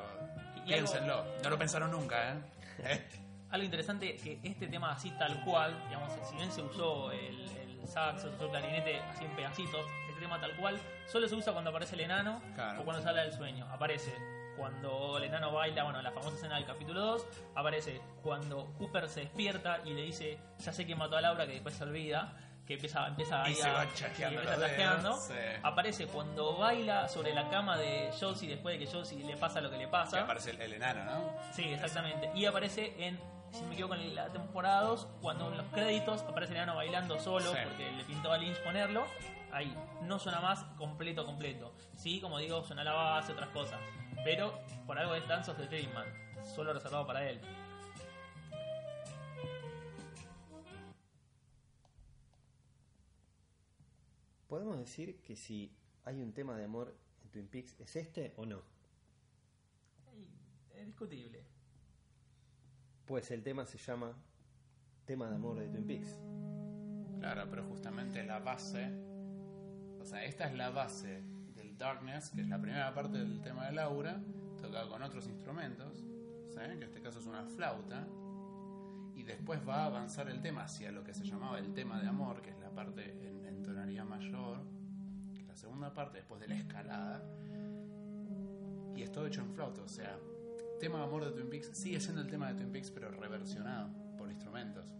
[0.64, 1.24] Piénsenlo.
[1.42, 2.33] No lo pensaron nunca,
[2.79, 3.07] ¿eh?
[3.50, 7.87] Algo interesante que este tema así tal cual, digamos, si bien se usó el, el
[7.87, 11.53] saxo, se usó el clarinete así en pedacitos, este tema tal cual solo se usa
[11.53, 12.81] cuando aparece el enano Claro.
[12.81, 13.66] o cuando habla del sueño.
[13.70, 14.12] Aparece
[14.57, 19.20] cuando el enano baila, bueno, la famosa escena del capítulo 2, aparece cuando Cooper se
[19.20, 22.33] despierta y le dice, ya sé que mató a Laura, que después se olvida,
[22.66, 25.16] que empieza, empieza Y ahí se a- va chasqueando y empieza chasqueando.
[25.18, 25.35] sí.
[25.62, 29.70] Aparece cuando baila sobre la cama de Josie después de que Josie le pasa lo
[29.70, 30.20] que le Que pasa.
[30.22, 31.35] aparece el, el enano, ¿no?
[31.53, 32.31] Sí, exactamente.
[32.35, 33.18] Y aparece en,
[33.53, 36.77] si no me equivoco, en la temporada 2, cuando en los créditos aparece el enano
[36.77, 37.59] bailando solo Sí.
[37.64, 39.07] porque le pintó a Lynch ponerlo.
[39.53, 39.72] Ahí,
[40.03, 41.72] no suena más completo, completo.
[41.94, 43.79] Sí, como digo, suena la base, otras cosas.
[44.24, 46.07] Pero por algo es Dance of the Dream Man,
[46.57, 47.40] solo reservado para él.
[54.55, 55.69] ¿Podemos decir que si
[56.05, 58.62] hay un tema de amor en Twin Peaks es este o no?
[60.77, 61.43] Es discutible.
[63.05, 64.17] Pues el tema se llama
[65.07, 66.21] Tema de amor de Twin Peaks.
[67.19, 68.93] Claro, pero justamente la base,
[70.01, 71.25] o sea, esta es la base
[71.57, 74.23] del Darkness, que es la primera parte del tema de Laura,
[74.62, 76.55] tocada con otros instrumentos, ¿sí?
[76.55, 78.07] que en este caso es una flauta,
[79.17, 82.07] y después va a avanzar el tema hacia lo que se llamaba el tema de
[82.07, 83.34] amor, que es la parte
[84.05, 84.59] mayor,
[85.35, 87.23] que la segunda parte después de la escalada,
[88.97, 90.18] y es todo hecho en flauta, o sea,
[90.81, 93.90] tema de amor de Twin Peaks sigue siendo el tema de Twin Peaks, pero reversionado
[94.16, 94.92] por instrumentos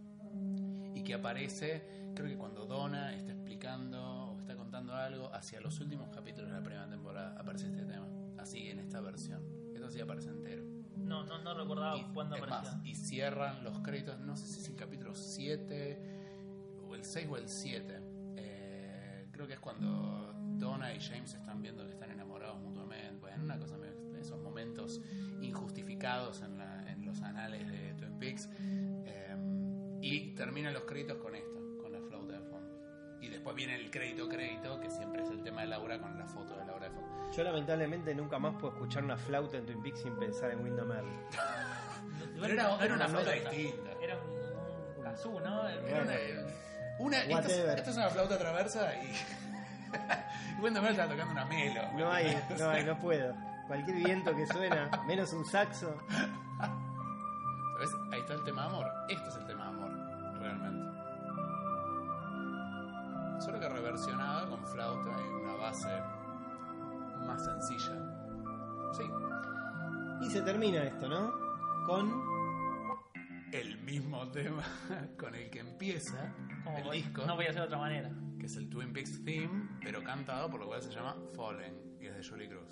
[0.93, 5.79] y que aparece, creo que cuando Donna está explicando o está contando algo, hacia los
[5.79, 9.41] últimos capítulos de la primera temporada aparece este tema, así en esta versión.
[9.73, 10.63] Esto sí aparece entero.
[10.97, 12.71] No, no, no recordaba Y, cuándo aparecía.
[12.71, 16.01] más, y cierran los créditos, no sé si es el capítulo 7
[16.87, 17.99] o el 6 o el 7.
[19.35, 23.19] Creo que es cuando Donna y James están viendo que están enamorados mutuamente.
[23.19, 23.75] Bueno, una cosa,
[24.17, 25.01] esos momentos
[25.41, 28.49] injustificados en, la- en los anales de Twin Peaks.
[28.59, 29.35] Eh,
[30.01, 32.79] y terminan los créditos con esto, con la flauta de fondo.
[33.21, 36.25] Y después viene el crédito crédito, que siempre es el tema de Laura con la
[36.27, 37.31] foto de Laura de fondo.
[37.35, 40.59] Yo lamentablemente nunca más puedo escuchar una flauta en Twin Peaks sin pensar en.
[42.39, 43.91] Pero era, era una flauta distinta.
[44.01, 45.67] Era un, un kazoo, ¿no?
[45.67, 46.47] Era- Era
[46.99, 47.77] una, esta, es, Whatever.
[47.77, 49.13] esta es una flauta traversa y.
[50.61, 51.81] Wendell Mel está tocando una melo.
[51.93, 53.33] No hay, no hay, no puedo.
[53.67, 55.97] Cualquier viento que suena, menos un saxo.
[56.07, 57.89] ¿Sabes?
[58.11, 58.91] Ahí está el tema de amor.
[59.09, 60.85] Esto es el tema de amor, realmente.
[63.43, 65.89] Solo que reversionado con flauta y una base
[67.25, 67.93] más sencilla.
[68.93, 69.03] Sí.
[70.21, 71.33] Y se termina esto, ¿no?
[71.85, 72.34] Con
[74.35, 74.63] tema
[75.17, 76.31] con el que empieza
[76.63, 78.11] como el voy- disco, No voy a hacer de otra manera.
[78.39, 82.05] que es el Twin Peaks Theme, pero cantado por lo cual se llama Fallen, y
[82.05, 82.67] es de Julie Cruz.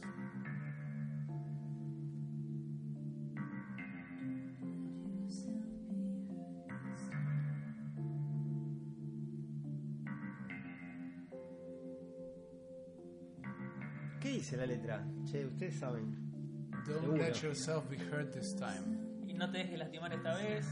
[14.20, 15.04] ¿Qué dice la letra?
[15.26, 16.16] Che, ustedes saben.
[16.86, 17.18] Don't Seguro.
[17.18, 19.00] let yourself be hurt this time.
[19.28, 20.66] y no te dejes lastimar esta vez.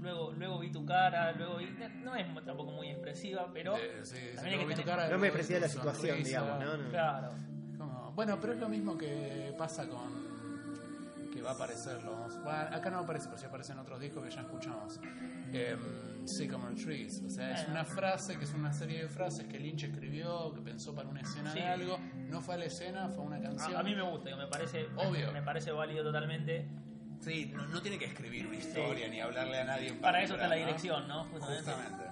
[0.00, 1.66] Luego, luego vi tu cara, luego vi.
[2.02, 3.76] No es tampoco muy expresiva, pero.
[3.76, 5.68] Eh, sí, sí, también hay luego que vi tu tener- cara, No me tu la
[5.68, 6.40] situación, sonrisa.
[6.42, 6.76] digamos, ¿no?
[6.76, 6.88] No.
[6.90, 7.30] Claro.
[7.78, 10.30] Como- bueno, pero es lo mismo que pasa con.
[11.32, 12.42] que va a aparecer los.
[12.42, 14.98] bueno, acá no aparece, pero sí aparecen otros discos que ya escuchamos.
[16.24, 17.22] Sycamore Trees.
[17.24, 17.72] O sea, es Bueno.
[17.72, 21.20] una frase que es una serie de frases que Lynch escribió, que pensó para una
[21.20, 21.60] escena Sí.
[21.60, 21.98] de algo.
[22.28, 23.76] No fue a la escena, fue a una canción.
[23.76, 24.86] A, a mí me gusta, me parece.
[24.96, 25.32] Obvio.
[25.32, 26.66] Me parece válido totalmente.
[27.20, 29.92] Sí, no, no tiene que escribir una historia ni hablarle a nadie.
[29.94, 31.24] Para eso está la dirección, ¿no?
[31.24, 31.70] Justamente.
[31.70, 32.04] Justamente.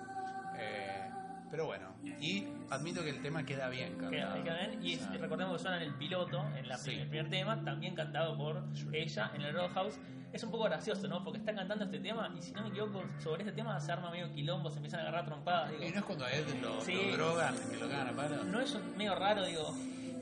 [0.58, 1.10] Eh,
[1.50, 4.42] pero bueno, y admito que el tema queda bien cantado.
[4.44, 4.84] queda bien.
[4.84, 6.90] Y sea, recordemos que suena en el piloto, en la, Sí.
[6.92, 9.98] el primer tema, también cantado por ella en el Roadhouse.
[10.30, 11.24] Es un poco gracioso, ¿no?
[11.24, 14.10] Porque está cantando este tema y si no me equivoco, sobre este tema se arma
[14.10, 15.70] medio quilombo, se empiezan a agarrar trompadas.
[15.70, 16.92] Digo, Y no es cuando a Ed lo, Sí.
[16.92, 18.44] lo drogan, que lo cagan a palo.
[18.44, 19.74] no es un- medio raro, digo.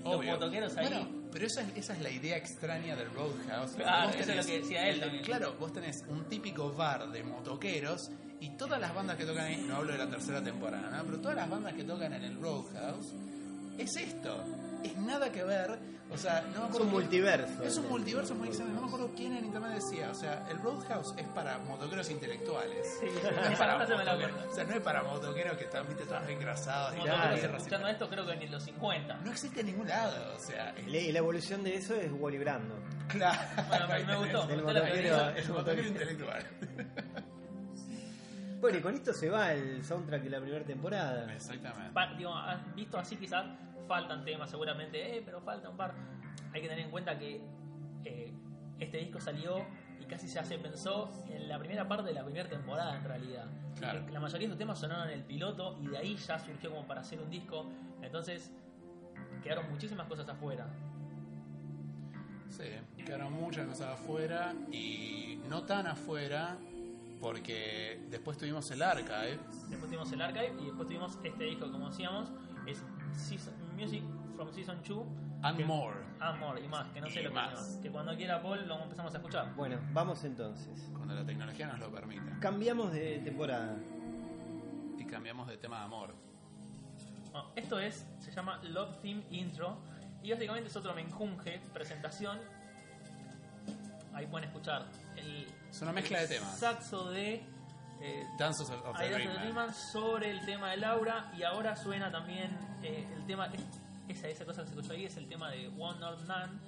[0.04, 0.30] Obvio.
[0.34, 0.86] motoqueros ahí.
[0.88, 3.72] Bueno, pero esa es, esa es la idea extraña del Roadhouse.
[3.72, 5.22] Claro, eso es lo que decía él también.
[5.22, 9.58] Claro, vos tenés un típico bar de motoqueros y todas las bandas que tocan ahí,
[9.58, 11.04] no hablo de la tercera temporada, ¿no?
[11.04, 13.12] pero todas las bandas que tocan en el Roadhouse
[13.76, 14.46] es esto.
[14.86, 15.78] Es nada que ver.
[16.08, 17.62] O sea, no me Es acuerdo un quién- multiverso.
[17.64, 18.72] Es un multiverso muy extraño.
[18.74, 20.08] No me acuerdo quién en internet decía.
[20.10, 22.86] O sea, el Roadhouse es para motoqueros intelectuales.
[23.00, 26.28] Sí, No es para motoqueros- o sea, no es para motoqueros que están, viste, todos
[26.28, 29.16] engrasados y y escuchando esto creo que ni en los 50.
[29.16, 32.38] no existe en ningún lado, o sea, es- Y la evolución de eso es Wally
[32.38, 32.76] Brando.
[33.08, 33.40] claro.
[33.68, 34.46] Bueno, me, me gustó.
[34.46, 35.28] me El gustó la motoquero-.
[35.36, 36.44] El motoquero intelectual.
[38.60, 41.32] Bueno, y con esto se va el soundtrack de la primera temporada.
[41.34, 41.92] Exactamente.
[41.92, 43.44] Pa- digo, has visto así quizás
[43.86, 45.94] faltan temas seguramente, eh, pero falta un par.
[46.52, 47.40] Hay que tener en cuenta que
[48.04, 48.32] eh,
[48.78, 49.64] este disco salió
[50.00, 53.46] y casi ya se pensó en la primera parte de la primera temporada en realidad.
[53.78, 54.00] Claro.
[54.10, 56.86] La mayoría de estos temas sonaron en el piloto y de ahí ya surgió como
[56.86, 57.66] para hacer un disco.
[58.02, 58.52] Entonces
[59.42, 60.66] quedaron muchísimas cosas afuera.
[62.48, 62.64] Sí,
[63.04, 66.56] quedaron muchas cosas afuera y no tan afuera
[67.20, 69.38] porque después tuvimos el archive.
[69.68, 72.30] Después tuvimos el archive y después tuvimos este disco, como decíamos,
[72.66, 72.82] es
[73.14, 74.02] Season- Music
[74.36, 75.04] from Season 2
[75.42, 75.94] And Que- more.
[76.18, 77.78] Amor y más, que no sé Y lo que más.
[77.82, 79.54] Que cuando quiera Paul lo empezamos a escuchar.
[79.54, 80.88] Bueno, vamos entonces.
[80.94, 82.38] Cuando la tecnología nos lo permita.
[82.40, 83.76] Cambiamos de temporada.
[84.98, 86.14] Y cambiamos de tema de amor.
[87.32, 89.76] Bueno, esto es, se llama Love Theme Intro
[90.22, 92.38] y básicamente es otro menjunje, presentación.
[94.14, 94.86] Ahí pueden escuchar
[95.16, 96.58] el Es una mezcla de temas.
[96.58, 97.44] saxo de
[98.00, 99.72] eh, Dances of, of the the Man.
[99.74, 104.44] Sobre el tema de Laura y ahora suena también eh, el tema, es- esa, esa
[104.44, 106.60] cosa que se escuchó ahí es el tema de One North Man,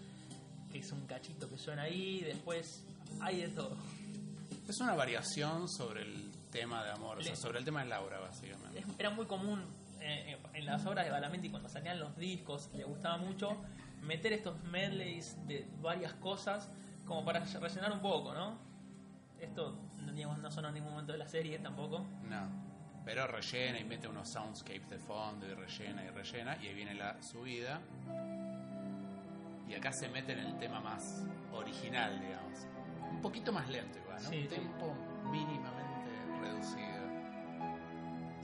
[0.72, 2.84] que es un cachito que suena ahí, después
[3.20, 3.76] hay de todo.
[4.68, 8.18] Es una variación sobre el tema de amor, o sea, sobre el tema de Laura,
[8.20, 8.80] básicamente.
[8.80, 9.64] Es- era muy común
[10.00, 13.56] eh, en las obras de Balamenti cuando salían los discos, le gustaba mucho
[14.02, 16.68] meter estos medleys de varias cosas
[17.04, 18.56] como para rellenar un poco, ¿no?
[19.40, 22.04] Esto no, digamos, no sonó en ningún momento de la serie tampoco.
[22.28, 22.67] No.
[23.08, 26.58] Pero rellena y mete unos soundscapes de fondo y rellena y rellena.
[26.60, 27.80] Y ahí viene la subida.
[29.66, 32.66] Y acá se mete en el tema más original, digamos.
[33.10, 34.28] Un poquito más lento igual, ¿no?
[34.28, 34.48] Sí, Un sí.
[34.56, 34.94] tempo
[35.30, 36.10] mínimamente
[36.42, 37.08] reducido.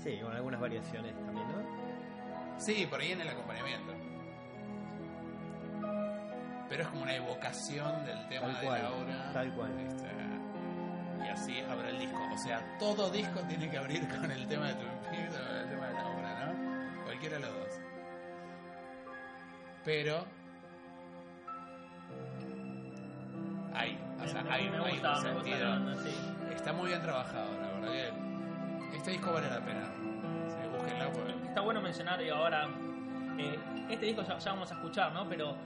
[0.03, 2.59] Sí, con algunas variaciones también, ¿no?
[2.59, 3.93] Sí, por ahí en el acompañamiento.
[6.71, 9.33] Pero es como una evocación del tema Tal de cual, Laura.
[9.35, 9.79] tal cual.
[9.81, 10.09] Este,
[11.35, 12.19] así abre el disco.
[12.33, 15.69] O sea, todo disco tiene que abrir con el tema de Twin Peaks o el
[15.69, 17.05] tema de Laura, ¿no?
[17.05, 17.81] Cualquiera de los dos.
[19.85, 20.25] Pero.
[23.75, 25.59] Hay, o sea, hay, me hay gusta, un me gusta sentido.
[25.59, 26.15] la banda, sí.
[26.55, 28.97] Está muy bien trabajado, la verdad que.
[28.97, 29.93] Este disco vale la pena.
[30.49, 31.09] Sí, búsquenla.
[31.49, 32.69] Está bueno mencionar digo, ahora,
[33.39, 33.59] eh,
[33.91, 35.29] este disco ya, ya vamos a escuchar, ¿no?
[35.29, 35.57] Pero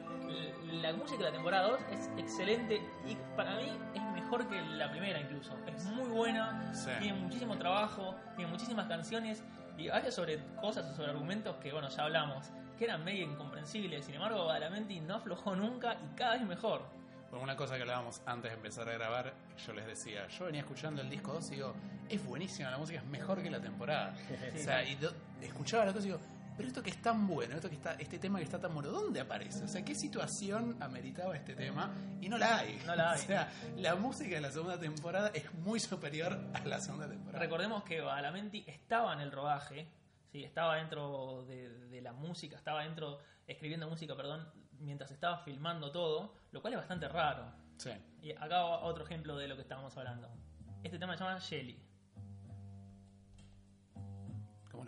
[0.72, 4.90] la música de la temporada 2 es excelente y para mí es mejor que la
[4.90, 5.56] primera incluso.
[5.66, 6.90] Es muy buena, Sí.
[7.00, 9.42] tiene muchísimo trabajo, tiene muchísimas canciones
[9.78, 14.04] y habla sobre cosas o sobre argumentos que, bueno, ya hablamos, que eran medio incomprensibles.
[14.04, 16.82] Sin embargo, Badalamenti no aflojó nunca y cada vez mejor.
[17.30, 19.32] Por una cosa que hablábamos antes de empezar a grabar,
[19.66, 21.74] yo les decía, yo venía escuchando el disco 2 y digo,
[22.08, 24.14] es buenísima, la música es mejor que la temporada.
[24.54, 26.20] O sea, y do- escuchaba la cosa y digo,
[26.58, 28.90] pero esto que es tan bueno, esto que está, este tema que está tan bueno,
[28.90, 29.62] ¿dónde aparece?
[29.62, 31.94] O sea, ¿qué situación ameritaba este tema?
[32.20, 32.82] Y no la hay.
[32.84, 33.20] No la hay.
[33.22, 37.38] O sea, la música de la segunda temporada es muy superior a la segunda temporada.
[37.38, 39.88] Recordemos que Badalamenti estaba en el rodaje,
[40.32, 40.42] ¿sí?
[40.42, 46.34] estaba dentro de, de la música, estaba dentro, escribiendo música, perdón, mientras estaba filmando todo,
[46.50, 47.52] lo cual es bastante raro.
[47.76, 47.90] Sí.
[48.20, 50.28] Y acá otro ejemplo de lo que estábamos hablando.
[50.82, 51.87] Este tema se llama Shelly.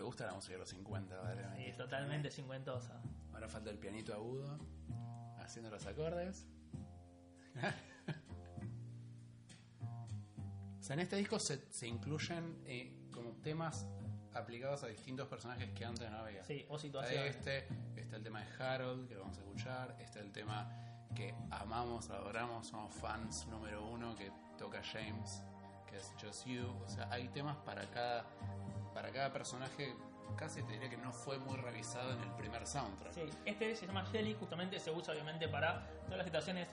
[0.01, 1.45] Le gusta la música de los 50, ¿vale?
[1.57, 3.03] Sí, totalmente cincuentosa.
[3.35, 4.59] Ahora falta el pianito agudo,
[5.37, 6.47] haciendo los acordes.
[10.81, 13.87] o sea, en este disco se, se incluyen eh, como temas
[14.33, 16.45] aplicados a distintos personajes que antes no había.
[16.45, 17.37] Sí, o situaciones.
[17.37, 20.67] este, está el tema de Harold, que lo vamos a escuchar, está el tema
[21.15, 25.43] que amamos, adoramos, somos fans número uno que toca James,
[25.87, 26.69] que es Just You.
[26.87, 28.25] O sea, hay temas para cada,
[29.01, 29.95] para cada personaje,
[30.37, 33.15] casi te diría que no fue muy revisado en el primer soundtrack.
[33.15, 36.69] Sí, este se llama Shelly, justamente se usa obviamente para todas las situaciones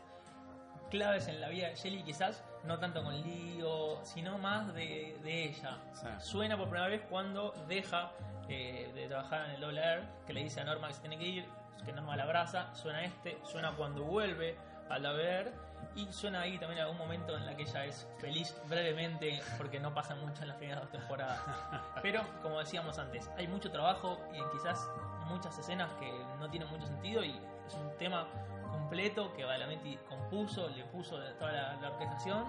[0.92, 5.46] claves en la vida de Shelly, quizás no tanto con Lío, sino más de, de
[5.46, 5.78] ella.
[5.94, 6.08] Sí.
[6.20, 8.12] Suena por primera vez cuando deja
[8.50, 11.18] eh, de trabajar en el Double Air, que le dice a Norma que se tiene
[11.18, 11.46] que ir,
[11.86, 14.58] que Norma la abraza, suena este, suena cuando vuelve
[14.90, 15.54] al Double Air,
[15.96, 19.94] y suena ahí también algún momento en la que ella es feliz brevemente, porque no
[19.94, 21.42] pasa mucho en las primeras dos temporadas.
[22.02, 24.88] Pero, como decíamos antes, hay mucho trabajo y quizás
[25.28, 27.32] muchas escenas que no tienen mucho sentido y
[27.66, 28.28] es un tema
[28.70, 32.46] completo que Badalamenti compuso, le puso toda la, la orquestación,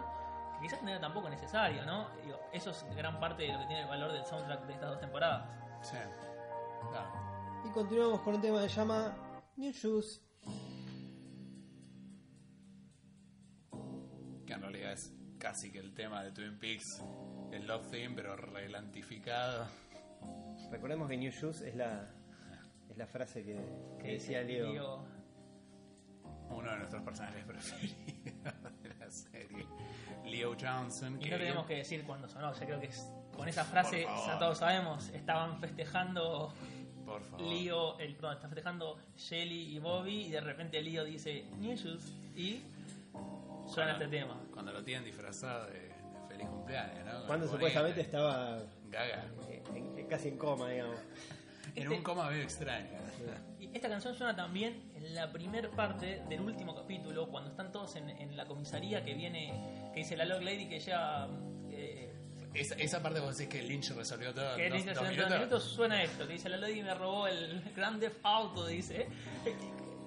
[0.54, 2.08] que quizás no era tampoco necesario, ¿no?
[2.22, 4.90] Digo, eso es gran parte de lo que tiene el valor del soundtrack de estas
[4.90, 5.48] dos temporadas.
[5.82, 5.96] Sí.
[6.90, 7.08] Claro.
[7.64, 9.14] Y continuamos con un tema que se llama
[9.56, 10.27] New Shoes.
[14.48, 17.02] Que en realidad es casi que el tema de Twin Peaks,
[17.52, 19.68] el Love Theme, pero relantificado.
[20.70, 22.08] Recordemos que New Shoes es la,
[22.90, 23.58] es la frase que,
[24.00, 24.72] que decía Leo.
[24.72, 25.04] Leo,
[26.50, 27.94] Uno de nuestros personajes preferidos
[28.82, 29.66] de la serie.
[30.24, 31.20] Leo Johnson.
[31.20, 34.38] Y no tenemos que decir cuándo sonó, ya creo que es- con esa frase ya
[34.38, 36.54] todos sabemos, estaban festejando
[37.04, 37.46] Por favor.
[37.46, 42.12] Leo, el, perdón, están festejando Shelly y Bobby y de repente Leo dice New Shoes
[42.34, 42.62] y
[43.68, 44.40] suena Cuando- este tema.
[44.52, 45.92] Cuando lo tienen disfrazado de, de
[46.28, 47.26] feliz cumpleaños, ¿no?
[47.26, 48.00] Cuando supuestamente bonete.
[48.02, 48.58] estaba
[48.90, 49.24] Gaga.
[49.74, 50.98] en- en- casi en coma, digamos.
[51.74, 52.88] En Este- un coma medio extraño.
[53.60, 57.94] Y esta canción suena también en la primer parte del último capítulo, cuando están todos
[57.96, 61.28] en, en la comisaría que viene, que dice la Log Lady que ya...
[61.70, 62.12] eh,
[62.54, 64.56] Esa, esa parte vos decís que Lynch resolvió todo.
[64.56, 65.62] que dos "En dos minutos.
[65.64, 69.06] suena esto, que dice la Lady me robó el Grand Theft Auto, dice.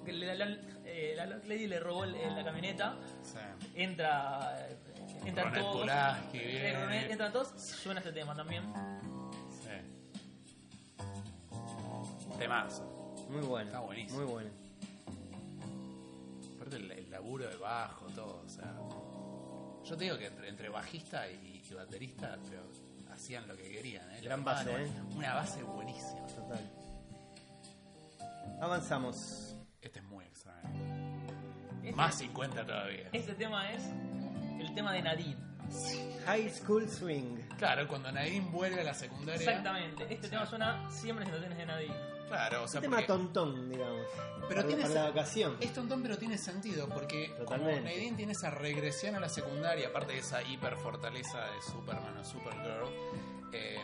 [0.04, 0.58] Que la, la-
[0.92, 3.38] eh, la Lady le robó el- la camioneta, Sí.
[3.74, 4.56] entra...
[4.68, 4.76] eh,
[5.24, 5.86] Entran todos.
[5.86, 6.34] Ronald-
[7.10, 8.64] entran todos, suena este tema también.
[9.60, 9.68] Sí.
[12.38, 13.16] Temazo.
[13.30, 13.66] Muy bueno.
[13.66, 14.20] Está buenísimo.
[14.22, 14.50] Muy bueno.
[16.56, 18.42] Aparte el, el laburo de bajo, todo.
[18.44, 18.74] O sea,
[19.84, 22.62] yo te digo que entre, entre bajista y, y baterista, pero
[23.14, 24.10] hacían lo que querían.
[24.14, 24.20] ¿eh?
[24.22, 24.90] Gran base, ¿eh?
[25.14, 26.26] una base buenísima.
[26.26, 26.70] Total.
[28.60, 29.54] Avanzamos.
[31.82, 33.08] Este- Más 50 todavía.
[33.12, 33.82] Este tema es
[34.60, 35.36] el tema de Nadine.
[36.26, 37.36] High School Swing.
[37.58, 39.40] Claro, cuando Nadine vuelve a la secundaria.
[39.40, 40.06] Exactamente.
[40.12, 41.94] Este tema suena siempre en situaciones de Nadine.
[42.28, 44.06] Claro, o sea, Un tema porque tontón, digamos.
[44.48, 45.56] Pero para, tiene la ocasión.
[45.60, 47.82] es tontón, pero tiene sentido, porque como Totalmente.
[47.90, 52.24] Nadine tiene esa regresión a la secundaria, aparte de esa hiper fortaleza de Superman o
[52.24, 52.88] Supergirl,
[53.52, 53.76] eh,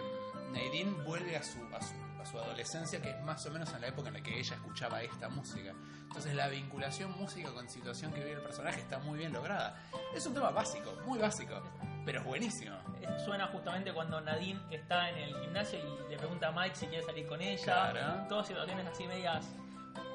[0.52, 1.92] Nadine vuelve a su, a, su,
[2.30, 5.02] su adolescencia, que es más o menos en la época en la que ella escuchaba
[5.02, 5.72] esta música.
[6.02, 9.76] Entonces la vinculación música con situación que vive el personaje está muy bien lograda.
[10.14, 11.62] Es un tema básico, muy básico,
[12.04, 12.76] pero es buenísimo.
[13.00, 16.86] Eh, Suena justamente cuando Nadine está en el gimnasio y le pregunta a Mike si
[16.86, 17.62] quiere salir con ella.
[17.64, 18.26] Claro.
[18.28, 19.46] Todas situaciones así medias.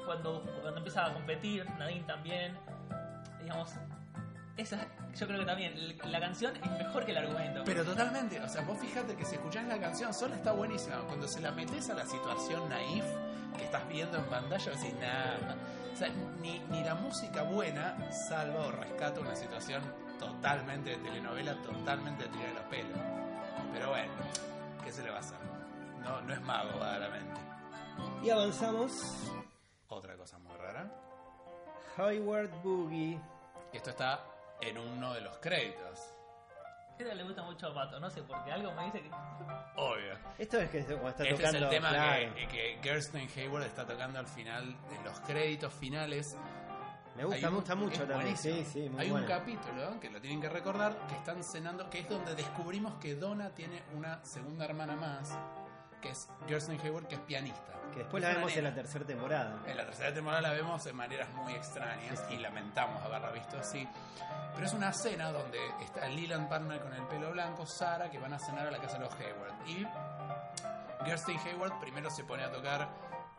[0.04, 2.58] Cuando, cuando empieza a competir, Nadine también.
[3.40, 3.72] Digamos,
[4.56, 7.62] esa, yo creo que también la canción es mejor que el argumento.
[7.64, 10.98] Pero totalmente, o sea, vos fíjate que si escuchás la canción sola está buenísima.
[11.06, 13.04] Cuando se la metes a la situación naif
[13.56, 15.56] que estás viendo en pantalla, decís, nada.
[15.92, 16.08] O sea,
[16.40, 19.82] ni, ni la música buena salva o rescata una situación
[20.18, 22.98] totalmente de telenovela, totalmente de tirar de los pelos.
[23.72, 24.12] Pero bueno,
[24.84, 25.38] ¿qué se le va a hacer?
[26.02, 27.40] No, no es mago, verdaderamente.
[28.22, 29.32] Y avanzamos.
[29.88, 30.90] Otra cosa muy rara.
[31.96, 33.20] Hayward Boogie.
[33.72, 34.33] Esto está
[34.68, 36.00] en uno de los créditos.
[36.98, 39.10] Esta le gusta mucho a Pato, no sé, porque algo me dice que.
[39.76, 40.16] Obvio.
[40.38, 41.44] Esto es que está Este tocando.
[41.44, 42.34] es el tema claro.
[42.36, 46.36] que, que Gersten Hayward está tocando al final de los créditos finales.
[47.16, 48.20] Me gusta, me un- gusta mucho es también.
[48.20, 48.54] buenísimo.
[48.56, 49.24] Sí, sí, muy Hay bueno.
[49.26, 53.14] un capítulo que lo tienen que recordar que están cenando, que es donde descubrimos que
[53.16, 55.36] Donna tiene una segunda hermana más,
[56.04, 57.72] que es Gersten Hayward, que es pianista.
[57.90, 59.62] Que después Es la vemos en la tercera temporada.
[59.66, 63.88] En la tercera temporada la vemos de maneras muy extrañas y lamentamos haberla visto así.
[64.54, 68.34] Pero es una cena donde está Leland Partner con el pelo blanco, Sara, que van
[68.34, 69.66] a cenar a la casa de los Hayward.
[69.66, 69.86] Y
[71.06, 72.86] Gerstein Hayward primero se pone a tocar,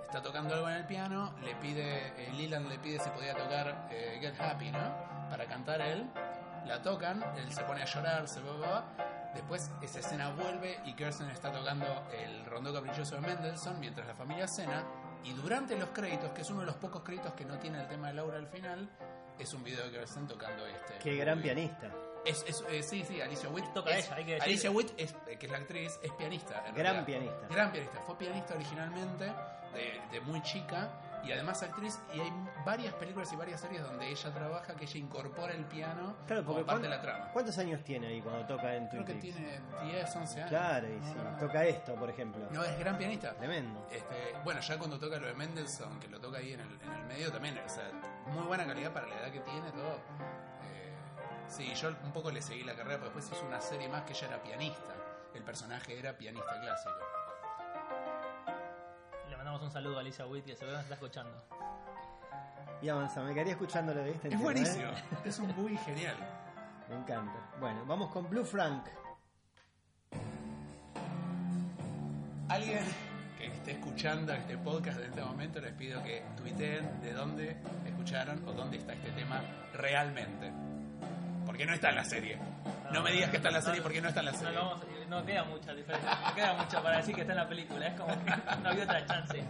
[0.01, 3.89] está tocando algo en el piano, le pide, eh, Leland le pide si podía tocar
[3.91, 5.30] eh, Get Happy, ¿no?
[5.30, 6.09] Para cantar él.
[6.66, 9.14] La tocan, él se pone a llorar, se va, va, va.
[9.36, 14.16] Después esa escena vuelve y Kirsten está tocando el rondó caprichoso de Mendelssohn mientras la
[14.16, 14.84] familia cena.
[15.24, 17.88] Y durante los créditos, que es uno de los pocos créditos que no tiene el
[17.88, 18.90] tema de Laura al final,
[19.38, 20.98] es un video de Kirsten tocando este.
[21.00, 21.92] Qué gran pianista.
[22.26, 23.72] Es, es- eh, sí, sí, Alicia Witt.
[23.74, 24.44] Toca es- ella, hay que decir.
[24.50, 26.58] Alicia Witt, es, eh, que es la actriz, es pianista.
[26.68, 27.06] en Gran realidad.
[27.06, 27.48] pianista.
[27.50, 28.00] Gran pianista.
[28.02, 30.90] Fue pianista originalmente, de, de muy chica,
[31.26, 32.00] y además actriz.
[32.14, 32.32] Y hay
[32.66, 36.66] varias películas y varias series donde ella trabaja, que ella incorpora el piano Claro, como
[36.66, 37.30] parte de ¿cuán- la trama.
[37.34, 40.50] ¿Cuántos años tiene ahí cuando toca en Twin Creo que tiene 10, 11 años.
[40.50, 42.46] Claro, y si toca esto, por ejemplo.
[42.52, 43.34] No, es gran pianista.
[43.34, 43.88] Tremendo.
[43.92, 46.92] Este, bueno, ya cuando toca lo de Mendelssohn, que lo toca ahí en el, en
[46.94, 47.90] el medio también, o sea,
[48.28, 49.96] muy buena calidad para la edad que tiene, todo.
[49.96, 50.94] Eh,
[51.48, 54.14] sí, yo un poco le seguí la carrera, pero después hizo una serie más que
[54.14, 54.94] ella era pianista.
[55.34, 56.96] El personaje era pianista clásico.
[59.46, 61.32] Mandamos un saludo a Alicia Witt, que seguro nos está escuchando.
[62.82, 65.04] Y avanza, me quedaría escuchándolo de este Es tema, buenísimo, ¿eh?
[65.26, 66.16] es un boogie genial.
[66.89, 67.36] Me encanta.
[67.60, 68.88] Bueno, vamos con Blue Frank.
[72.50, 72.86] Alguien
[73.38, 78.43] que esté escuchando este podcast en este momento, les pido que tuiteen de dónde escucharon
[78.48, 79.43] o dónde está este tema
[79.74, 80.52] realmente.
[81.46, 82.39] Porque no está en la serie.
[82.91, 84.38] No me digas que está en la serie porque no está en la No,
[84.80, 84.95] serie.
[85.10, 86.18] No queda mucha diferencia.
[86.28, 87.88] No queda mucho para decir que está en la película.
[87.88, 88.32] Es como que
[88.64, 89.43] no había otra chance.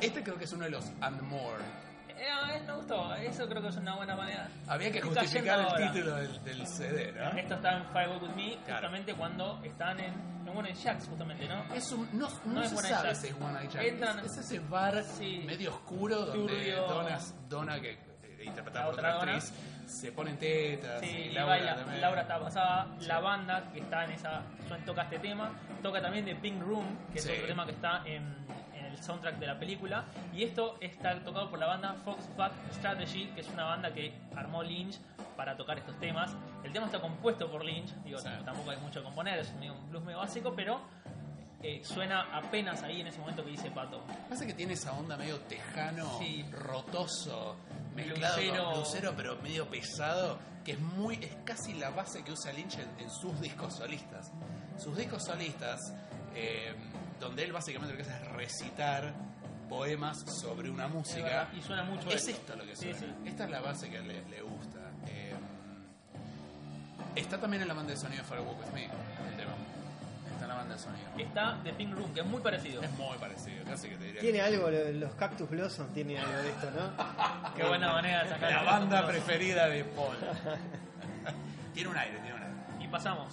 [0.00, 1.62] Este creo que es uno de los and more.
[2.08, 3.14] Eh, a él me gustó.
[3.14, 4.48] Eso creo que es una buena manera.
[4.66, 5.92] Había que Estoy justificar el ahora.
[5.92, 7.30] título del, del CD, ¿no?
[7.38, 8.80] Esto está en Firewalk With Me, Claro.
[8.88, 10.12] justamente cuando están en,
[10.46, 11.74] en bueno, en Jax, justamente, ¿no?
[11.74, 13.58] Es un, no, no, No es se sabe si es One.
[13.70, 15.42] Entran- es, es ese bar Sí.
[15.46, 16.86] medio oscuro donde Turbio.
[16.86, 17.18] Donna,
[17.48, 17.98] Donna, que
[18.46, 19.52] interpretada La por otra actriz,
[19.86, 21.00] se pone tetas.
[21.00, 21.76] Sí, y y Laura, baila.
[21.76, 22.00] también.
[22.00, 22.86] Laura está pasada.
[23.00, 24.42] La banda que está en esa.
[24.86, 25.50] toca este tema.
[25.82, 27.28] Toca también de Pink Room, que Sí.
[27.30, 28.22] es otro tema que está en,
[28.74, 30.04] en el soundtrack de la película.
[30.32, 34.14] Y esto está tocado por la banda Fox Back Strategy, que es una banda que
[34.36, 34.98] armó Lynch
[35.36, 36.34] para tocar estos temas.
[36.64, 37.92] El tema está compuesto por Lynch.
[38.04, 38.28] Digo, Sí.
[38.44, 40.80] tampoco hay mucho que componer, es un blues medio básico, pero.
[41.62, 44.02] Eh, suena apenas ahí en ese momento que dice Pato.
[44.28, 46.44] Pasa que tiene esa onda medio tejano, Sí.
[46.50, 47.56] rotoso,
[47.94, 48.64] mezclado Blusero.
[48.64, 52.78] con blusero, pero medio pesado, que es muy es casi la base que usa Lynch
[52.78, 54.32] en, en sus discos solistas.
[54.78, 55.80] Sus discos solistas,
[56.34, 56.74] eh,
[57.20, 59.14] donde él básicamente lo que hace es recitar
[59.68, 61.48] poemas sobre una música.
[61.56, 62.30] y suena mucho Es esto.
[62.52, 62.98] esto lo que suena.
[62.98, 63.06] sí.
[63.24, 64.78] Esta es la base que le, le gusta.
[65.06, 65.34] Eh,
[67.16, 69.52] está también en la banda de sonido de Firewalk With Me, el tema.
[70.54, 71.08] Banda de sonido.
[71.18, 72.82] Está de Pink Room, que es muy parecido.
[72.82, 74.20] Es muy parecido, casi que te diría.
[74.20, 77.54] Tiene algo, lo- los Cactus Blossom tiene algo de esto, ¿no?
[77.56, 80.16] Qué buena manera de sacar La banda preferida de Paul.
[81.74, 82.54] tiene un aire, tiene un aire.
[82.84, 83.28] Y pasamos.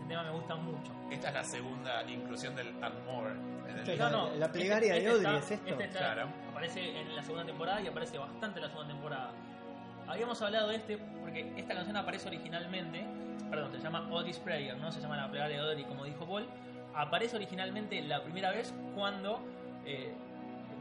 [0.00, 0.92] El tema me gusta mucho.
[1.10, 3.38] Esta es la segunda inclusión del And More en
[3.70, 4.28] el Esta es disco.
[4.30, 5.68] la- la plegaria de Audrey, ¿es esto?
[5.70, 6.28] este está- Claro.
[6.50, 9.30] Aparece en la segunda temporada y aparece bastante en la segunda temporada.
[10.06, 13.04] Habíamos hablado de este porque esta canción aparece originalmente,
[13.50, 16.46] perdón, se llama Audrey's Prayer, no se llama la plegaria de Audrey como dijo Paul.
[16.94, 19.40] Aparece originalmente la primera vez cuando
[19.84, 20.12] eh,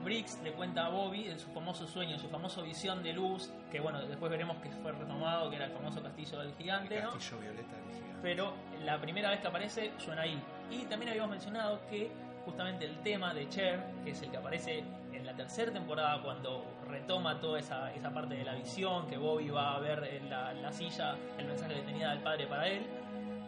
[0.03, 3.79] Briggs le cuenta a Bobby de su famoso sueño, su famoso visión de luz, que
[3.79, 7.11] bueno, después veremos que fue retomado, que era el famoso castillo del gigante, El ¿no?
[7.11, 8.19] castillo violeta del gigante.
[8.21, 8.53] pero
[8.83, 10.41] la primera vez que aparece suena ahí.
[10.71, 12.09] Y también habíamos mencionado que
[12.45, 15.06] justamente el tema de Cher, que es el que aparece en
[15.37, 19.79] tercera temporada cuando retoma toda esa, esa parte de la visión, que Bobby va a
[19.79, 22.85] ver en la, la silla el mensaje que tenía del padre para él,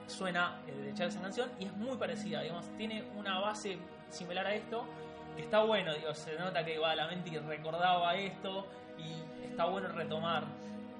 [0.08, 3.78] suena eh, de Cher esa canción y es muy parecida, digamos, tiene una base
[4.10, 4.86] similar a esto,
[5.36, 8.68] que está bueno, digo, se nota que va a la mente y recordaba esto
[8.98, 10.44] y está bueno retomar.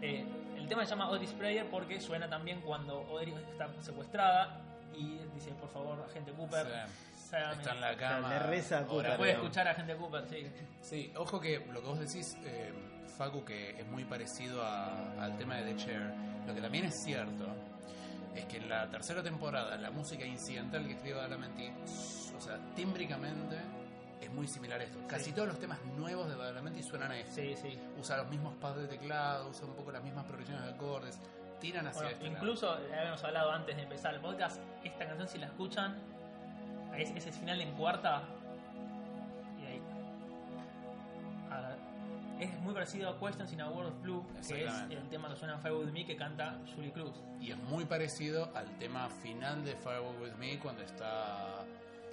[0.02, 0.26] eh,
[0.58, 4.60] el tema se llama Audrey's Prayer porque suena también cuando Audrey está secuestrada
[4.94, 7.19] y dice, por favor, agente Cooper, Sí.
[7.30, 7.54] Ságame".
[7.62, 8.30] Está en la cama.
[8.30, 9.18] le reza a Cooper.
[9.18, 10.52] Puede escuchar a agente Cooper, sí.
[10.82, 12.74] Sí, ojo que lo que vos decís, eh,
[13.18, 16.14] Facu, que es muy parecido a- al tema de The Chair.
[16.48, 17.46] Lo que también es cierto
[18.36, 21.70] es que en la tercera temporada la música incidental que escribe Badalamenti,
[22.38, 23.58] o sea, tímbricamente
[24.22, 25.00] es muy similar a esto.
[25.08, 27.36] Casi todos los temas nuevos de Badalamenti suenan a esto.
[27.36, 27.78] Sí, sí.
[28.00, 31.20] Usa los mismos pads de teclado, usa un poco las mismas progresiones de acordes,
[31.60, 32.36] tiran hacia Bueno, este lado.
[32.38, 35.98] incluso, eh, habíamos hablado antes de empezar el podcast, esta canción si la escuchan,
[36.98, 38.24] es- ese final en cuarta,
[39.62, 39.82] y ahí.
[41.52, 41.76] Ah,
[42.40, 45.36] es muy parecido a Questions in a World of Blue, que es el tema que
[45.36, 47.14] suena en Fire With Me que canta Julie Cruz.
[47.40, 51.64] Y es muy parecido al tema final de Firewalk With Me cuando está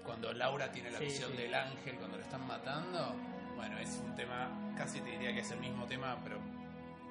[0.05, 1.37] cuando Laura tiene la Sí, visión sí.
[1.37, 3.13] del ángel cuando lo están matando.
[3.57, 6.39] Bueno, es un tema, casi te diría que es el mismo tema, pero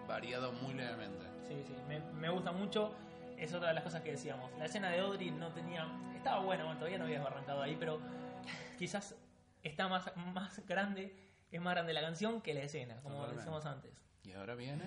[0.08, 1.26] variado muy levemente.
[1.46, 2.94] Sí, sí, me, me gusta mucho.
[3.38, 4.52] Es otra de las cosas que decíamos.
[4.58, 5.88] La escena de Audrey no tenía.
[6.16, 8.00] Estaba buena, bueno, todavía no había arrancado ahí, pero
[8.78, 9.16] quizás
[9.62, 11.16] está más, más grande,
[11.52, 13.38] es más grande la canción que la escena, como Totalmente.
[13.38, 13.92] decíamos antes.
[14.24, 14.84] Y ahora viene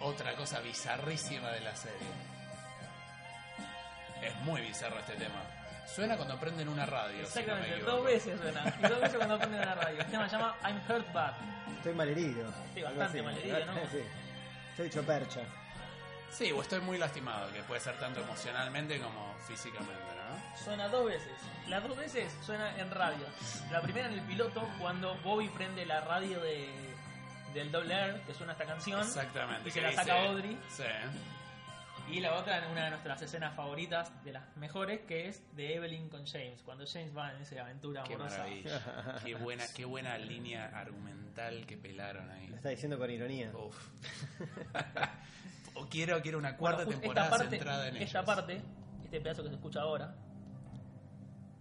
[0.00, 1.98] otra cosa bizarrísima de la serie.
[4.22, 5.42] Es muy bizarro este tema.
[5.86, 7.26] Suena cuando prenden una radio.
[7.26, 8.74] si no me Exactamente, dos veces suena.
[8.78, 10.00] Y dos veces cuando prenden la radio.
[10.00, 11.34] El tema se llama I'm Hurt Bad.
[11.76, 12.52] Estoy malherido.
[12.74, 13.72] Sí, bastante malherido, ¿no?
[13.90, 13.98] Sí.
[14.70, 15.40] Estoy hecho percha.
[16.30, 20.56] Sí, o estoy muy lastimado, que puede ser tanto emocionalmente como físicamente, ¿no?
[20.64, 21.32] Suena dos veces.
[21.68, 23.26] Las dos veces suena en radio.
[23.70, 26.68] La primera en el piloto, cuando Bobby prende la radio de,
[27.54, 29.00] del Double R, que suena esta canción.
[29.00, 29.68] Exactamente.
[29.68, 30.58] Y se que la saca Audrey.
[30.68, 30.84] Sí.
[32.10, 35.76] Y la otra en una de nuestras escenas favoritas, de las mejores, que es de
[35.76, 36.60] Evelyn con James.
[36.64, 38.38] Cuando James va en esa aventura Qué amorosa.
[38.38, 38.80] maravilla.
[39.24, 42.48] qué buena, qué buena línea argumental que pelaron ahí.
[42.48, 43.50] Lo está diciendo con ironía.
[43.54, 43.76] Uf.
[45.80, 48.26] o quiero, quiero una cuarta Bueno, temporada esta parte, centrada en esta ellos.
[48.26, 48.60] parte,
[49.04, 50.14] este pedazo que se escucha ahora,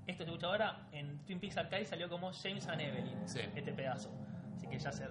[0.08, 3.40] esto que se escucha ahora, en Twin Peaks Arcade salió como James and Evelyn, Sí.
[3.56, 4.12] este pedazo.
[4.56, 5.06] Así que ya se...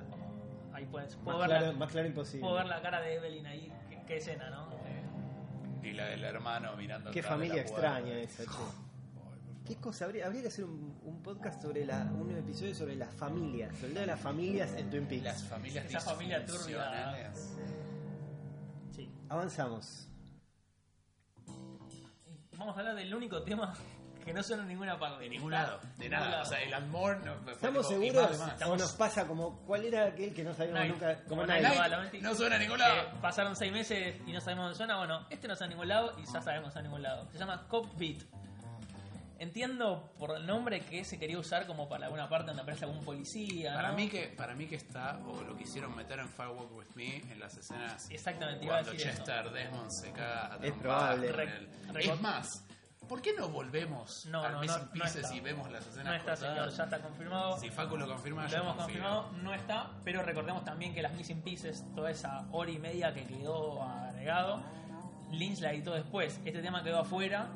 [0.73, 2.41] Ahí puedes, Más puedo, ver claro, la, más claro imposible.
[2.41, 4.69] puedo ver la cara de Evelyn ahí, qué, qué escena, ¿no?
[4.87, 8.51] Eh, Y la del hermano mirando Qué familia extraña esa, che.
[9.65, 10.05] ¿Qué cosa?
[10.07, 13.89] Habría, habría que hacer un, un podcast sobre la, un episodio sobre las familias, sobre
[13.89, 15.25] el día de las familias en Twin Peaks.
[15.25, 17.33] Las familias Esa familia turbia.
[19.29, 20.07] Avanzamos.
[22.57, 23.75] Vamos a hablar del único tema
[24.25, 25.25] que no suena en ninguna parte.
[25.25, 26.29] De ningún lado, de nada.
[26.29, 26.43] lado.
[26.43, 27.35] O sea, el amor no.
[27.37, 28.39] fue ¿Estamos tipo, seguros?
[28.39, 28.69] más, y más.
[28.69, 30.93] ¿O nos pasa como cuál era aquel que no sabíamos Night.
[30.93, 31.25] nunca?
[31.29, 32.21] Como Night.
[32.21, 33.21] No suena a ningún lado.
[33.21, 34.97] pasaron seis meses y no sabemos dónde suena.
[34.97, 37.29] Bueno, este no está en ningún lado y ya sabemos en ningún lado.
[37.33, 38.23] Se llama Cop Beat.
[39.41, 43.05] Entiendo por el nombre que se quería usar como para alguna parte donde aparece algún
[43.05, 43.73] policía.
[43.75, 43.95] Para ¿no?
[43.97, 47.39] mí que para mí que está o lo quisieron meter en Firewalk with Me en
[47.39, 48.95] las escenas Exactamente, iba a eso.
[48.97, 51.33] Chester Desmond se caga a Es probable.
[51.33, 52.65] reco- Es más,
[53.09, 56.35] ¿por qué no volvemos No, al no, Missing no, y vemos las escenas No está,
[56.35, 57.59] señor, ya está confirmado.
[57.61, 61.13] Si Facu lo confirma, Lo yo hemos confirmado, no está, pero recordemos también que las
[61.15, 64.61] Missing Pieces, toda esa hora y media que quedó agregado,
[65.31, 66.41] Lynch la editó después.
[66.45, 67.49] Este tema quedó afuera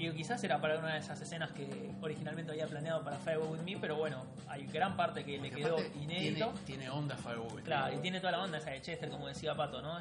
[0.00, 3.60] y quizás era para una de esas escenas que originalmente había planeado para Firewall With
[3.60, 6.46] Me, pero bueno, hay gran parte que le Porque quedó aparte inédito.
[6.64, 7.98] Tiene, tiene onda Firewalk with Claro, Me.
[7.98, 10.00] y tiene toda la onda esa de Chester, como decía Pato, ¿no?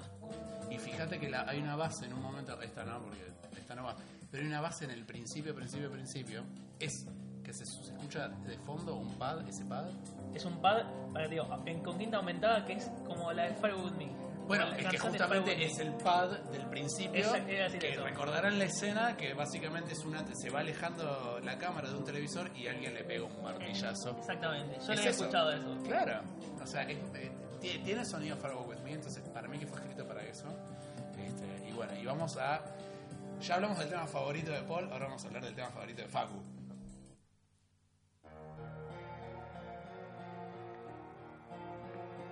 [0.71, 3.19] Y fíjate que la- hay una base en un momento, esta no, porque
[3.57, 3.95] esta no va,
[4.31, 6.43] pero hay una base en el principio, principio, principio,
[6.79, 7.05] es
[7.43, 9.85] que se, se escucha de fondo un pad, ese pad.
[10.33, 13.85] Es un pad, para digo, en, con quinta aumentada que es como la de Firewall
[13.85, 14.28] With Me.
[14.49, 18.03] Bueno, es que justamente es el pad del principio a decir que eso.
[18.03, 22.49] recordarán la escena que básicamente es una se va alejando la cámara de un televisor
[22.57, 24.17] y alguien le pega un martillazo.
[24.17, 25.21] Exactamente, yo Es le he eso.
[25.21, 25.77] escuchado eso.
[25.85, 26.21] Claro,
[26.61, 27.31] o sea, es- eh,
[27.61, 30.47] tie- tiene sonido Firewall With Me, entonces para mí que fue escrito para eso.
[31.17, 32.61] Este, y bueno, y vamos a.
[33.41, 36.07] Ya hablamos del tema favorito de Paul, ahora vamos a hablar del tema favorito de
[36.09, 36.41] Facu.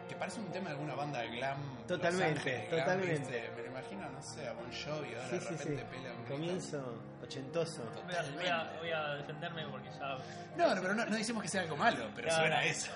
[0.07, 1.57] Que parece un tema de alguna banda de glam.
[1.79, 3.19] Los Totalmente, Ángeles, glam, totalmente.
[3.19, 3.51] ¿viste?
[3.55, 5.53] Me lo imagino, no sé, a Bon Jovi, ahora Sí, de sí, sí.
[5.69, 6.23] repente pela un.
[6.25, 7.83] Comienzo ochentoso.
[8.05, 10.17] Voy a, voy a- voy a defenderme porque ya
[10.55, 12.41] No, no, pero no, no decimos que sea algo malo, pero Claro.
[12.43, 12.91] suena a eso.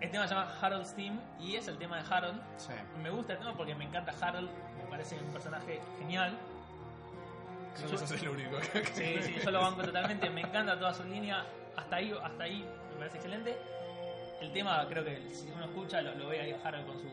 [0.00, 2.40] El tema se llama Harold's Team y es el tema de Harold.
[2.56, 2.72] Sí.
[3.02, 4.48] Me gusta el tema porque me encanta Harold,
[4.78, 6.36] me parece un personaje genial.
[7.90, 11.04] No soy el único que Sí, sí, yo lo banco totalmente, me encanta toda su
[11.04, 11.44] línea.
[11.76, 13.56] Hasta ahí, hasta ahí me parece excelente.
[14.40, 17.10] El tema, creo que si uno escucha, lo, lo ve ahí a Harold con sus.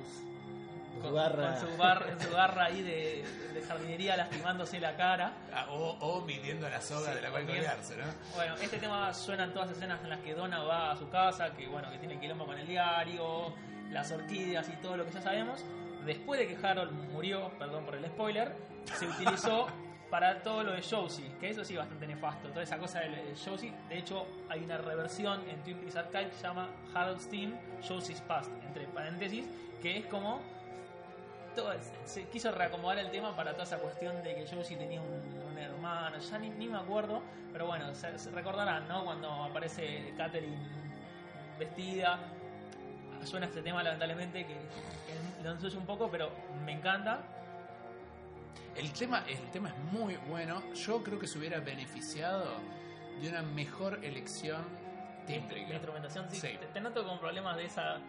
[1.01, 1.55] Con garra.
[1.57, 5.33] con su, bar- en su garra ahí de, de jardinería lastimándose la cara.
[5.53, 8.03] Ah, o, o midiendo la soga Sí, de la cual colgarse, ¿no?
[8.35, 11.09] Bueno, este tema suena en todas las escenas en las que Donna va a su
[11.09, 13.53] casa, que bueno, que tiene quilombo con el diario,
[13.89, 15.63] las orquídeas y todo lo que ya sabemos.
[16.05, 18.53] Después de que Harold murió, perdón por el spoiler,
[18.99, 19.67] se utilizó
[20.11, 23.73] para todo lo de Josie, que eso sí bastante nefasto, toda esa cosa de Josie.
[23.87, 27.57] De hecho, hay una reversión en Twin Peaks Archive que se llama Harold's Team,
[27.87, 29.45] Josie's Past, entre paréntesis,
[29.81, 30.41] que es como
[31.55, 35.57] todo- se quiso reacomodar el tema para toda esa cuestión de que Josie tenía un,
[35.57, 37.21] hermano, ya ni, ni me acuerdo,
[37.53, 39.05] pero bueno, se, recordarán, ¿no?
[39.05, 40.57] Cuando aparece Catherine
[41.57, 42.19] vestida,
[43.23, 46.31] suena este tema lamentablemente que, que lo ensucia un poco, pero
[46.65, 47.21] me encanta.
[48.75, 50.61] El tema, el tema es muy bueno.
[50.73, 52.45] Yo creo que se hubiera beneficiado
[53.21, 54.63] de una mejor elección
[55.27, 55.67] tímbrica.
[55.69, 56.47] La instrumentación, sí, Sí.
[56.59, 57.99] Te, te noto con problemas de esa...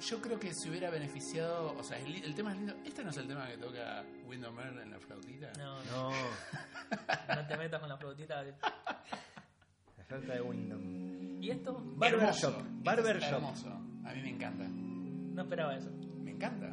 [0.00, 1.76] Yo creo que se hubiera beneficiado.
[1.76, 2.74] O sea, el, el tema es lindo.
[2.86, 5.52] Este no es el tema que toca Window Merle en la flautita.
[5.58, 8.42] No, no, No, te metas con la flautita.
[8.42, 11.42] la falta de Wyndham.
[11.42, 11.82] ¿Y esto?
[11.96, 13.22] Barbershop, barbershop.
[13.22, 13.68] Es hermoso.
[14.06, 14.64] A mí me encanta.
[14.68, 15.90] No esperaba eso.
[16.22, 16.72] Me encanta.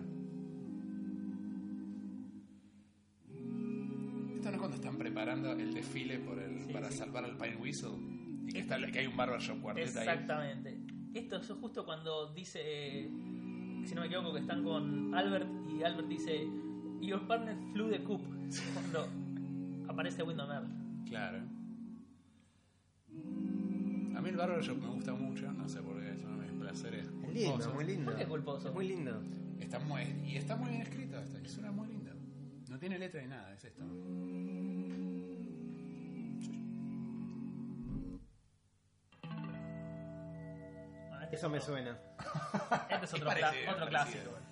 [4.47, 6.97] Esto no es cuando están preparando el desfile por el, Sí, para sí.
[6.99, 7.97] salvar al Pine Whistle.
[8.47, 10.07] Y que, está, que hay un barbershop cuartet ahí.
[10.07, 10.77] Exactamente.
[11.13, 13.09] Esto es justo cuando dice, eh,
[13.83, 16.47] si no me equivoco, que están con Albert y Albert dice,
[17.01, 18.21] Your partner flew the coop.
[18.73, 19.09] Cuando
[19.89, 20.67] aparece Window Earl.
[21.09, 21.39] Claro.
[24.15, 26.61] A mí el barbershop me gusta mucho, no sé por qué, es uno de mis
[26.61, 27.05] placeres.
[27.05, 28.05] Es lindo, muy lindo.
[28.05, 28.69] ¿Por qué culposo?
[28.69, 29.21] Es muy lindo.
[29.59, 31.96] Está muy, y está muy bien escrito, esto, y suena muy lindo.
[32.69, 33.83] No tiene letra ni nada, es esto.
[41.11, 41.97] Ah, Eso es me suena.
[42.89, 44.31] Este es otro, parecido, cla- es otro parecido, clásico.
[44.31, 44.47] bueno.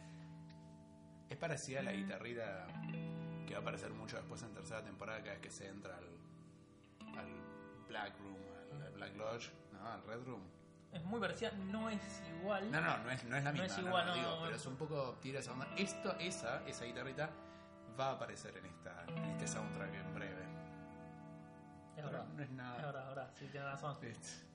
[1.30, 2.68] Es parecida a la guitarrita
[3.47, 7.18] que va a aparecer mucho después en tercera temporada cada vez que se entra al,
[7.18, 7.28] al
[7.88, 8.38] Black Room,
[8.74, 10.41] al, al Black Lodge, no, al Red Room.
[10.93, 12.72] Es muy parecida, no es igual.
[12.72, 14.36] No, no, no es, no es la No misma, es no, igual, no, no, digo,
[14.38, 14.43] no.
[14.43, 15.68] pero es un poco tira esa onda.
[15.78, 17.30] Esto, esa, esa guitarrita
[18.00, 20.43] va a aparecer en esta, en este soundtrack en breve.
[20.43, 20.48] Es
[21.96, 22.26] Pero verdad.
[22.28, 22.78] no es nada.
[22.78, 23.98] Es verdad, es verdad, sí, tienes razón.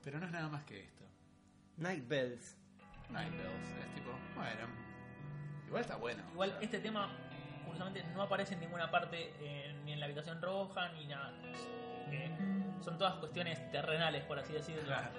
[0.04, 1.04] Pero no es nada más que esto.
[1.76, 2.56] Night Bells.
[3.10, 4.90] Night Bells, es tipo, bueno.
[5.66, 6.22] Igual está bueno.
[6.32, 7.08] Igual o sea, este tema,
[7.64, 11.32] curiosamente no aparece en ninguna parte, eh, ni en la habitación roja, ni nada.
[12.10, 12.36] Eh,
[12.80, 14.82] son todas cuestiones terrenales, por así decirlo.
[14.82, 15.10] Claro.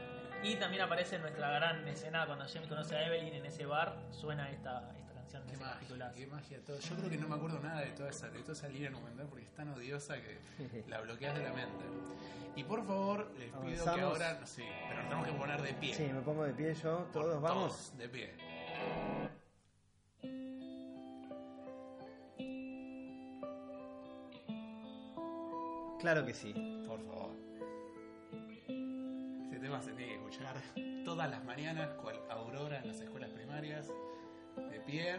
[0.44, 3.96] Y también aparece en nuestra gran escena cuando James conoce a Evelyn en ese bar,
[4.12, 6.80] suena esta, esta canción Qué magia, qué magia todo.
[6.80, 9.28] Yo creo que no me acuerdo nada de toda esa, de toda esa línea argumental
[9.30, 11.86] porque es tan odiosa que la bloqueas de la mente.
[12.56, 15.74] Y por favor, les pido que ahora, no sé, pero nos tenemos que poner de
[15.74, 15.96] pie.
[15.96, 16.98] Sí, me pongo de pie yo.
[16.98, 17.72] Por Todos vamos.
[17.72, 18.34] todos, de pie.
[26.00, 26.54] Claro que sí.
[26.88, 27.32] Por favor.
[29.44, 30.56] Este tema se tiene que escuchar
[31.06, 33.88] todas las mañanas, cual aurora en las escuelas primarias,
[34.58, 35.16] de pie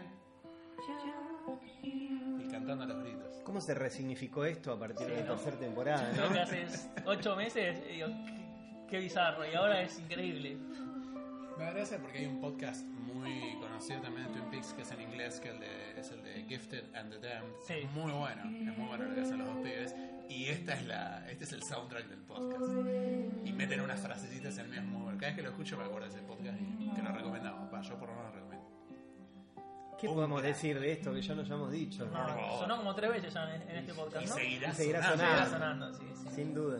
[1.83, 3.35] y cantando a los gritos.
[3.43, 5.35] ¿Cómo se resignificó esto a partir de Sí, la ¿no?
[5.35, 6.11] tercera temporada?
[6.13, 6.33] Creo ¿no?
[6.33, 6.65] que hace
[7.05, 10.57] ocho meses, y digo, qué, qué bizarro, y ahora es increíble.
[11.57, 15.01] Me gracia porque hay un podcast muy conocido también de Twin Peaks que es en
[15.01, 17.53] inglés, que el de- es el de Gifted and the Damned.
[17.67, 17.73] Sí.
[17.83, 19.95] Es muy bueno, es muy bueno lo que hacen los dos pibes.
[20.29, 22.63] Y esta es la, este es el soundtrack del podcast.
[23.45, 25.17] Y meten unas frasecitas en el mismo muy bueno.
[25.19, 27.71] Cada vez que lo escucho me acuerdo de ese podcast y que lo recomendamos.
[27.71, 28.52] Va, yo por lo menos lo recomiendo.
[30.03, 32.05] ¿Qué Un podemos gran- decir de esto que ya no hayamos dicho?
[32.07, 34.35] No, sonó como tres veces ya en, en este podcast, Y ¿no?
[34.35, 35.23] seguirá, Y seguirá sonando.
[35.23, 35.93] Seguirá sonando.
[35.93, 36.35] sonando, sí, sí.
[36.35, 36.79] Sin duda.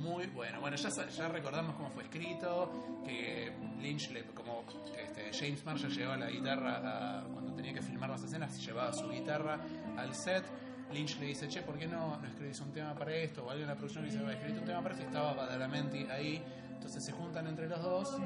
[0.00, 0.60] Muy bueno.
[0.60, 4.64] Bueno, ya, sa- ya recordamos cómo fue escrito, que Lynch, le, como
[4.98, 9.08] este, James Marshall llevaba la guitarra a- cuando tenía que filmar las escenas, llevaba su
[9.08, 9.58] guitarra
[9.96, 10.44] al set.
[10.92, 13.44] Lynch le dice, che, ¿por qué no, no escribís un tema para esto?
[13.46, 15.04] O alguien en la producción le dice, "Va, escribiste un tema para esto.
[15.04, 16.42] Y estaba Badalamenti ahí.
[16.74, 18.16] Entonces se juntan entre los dos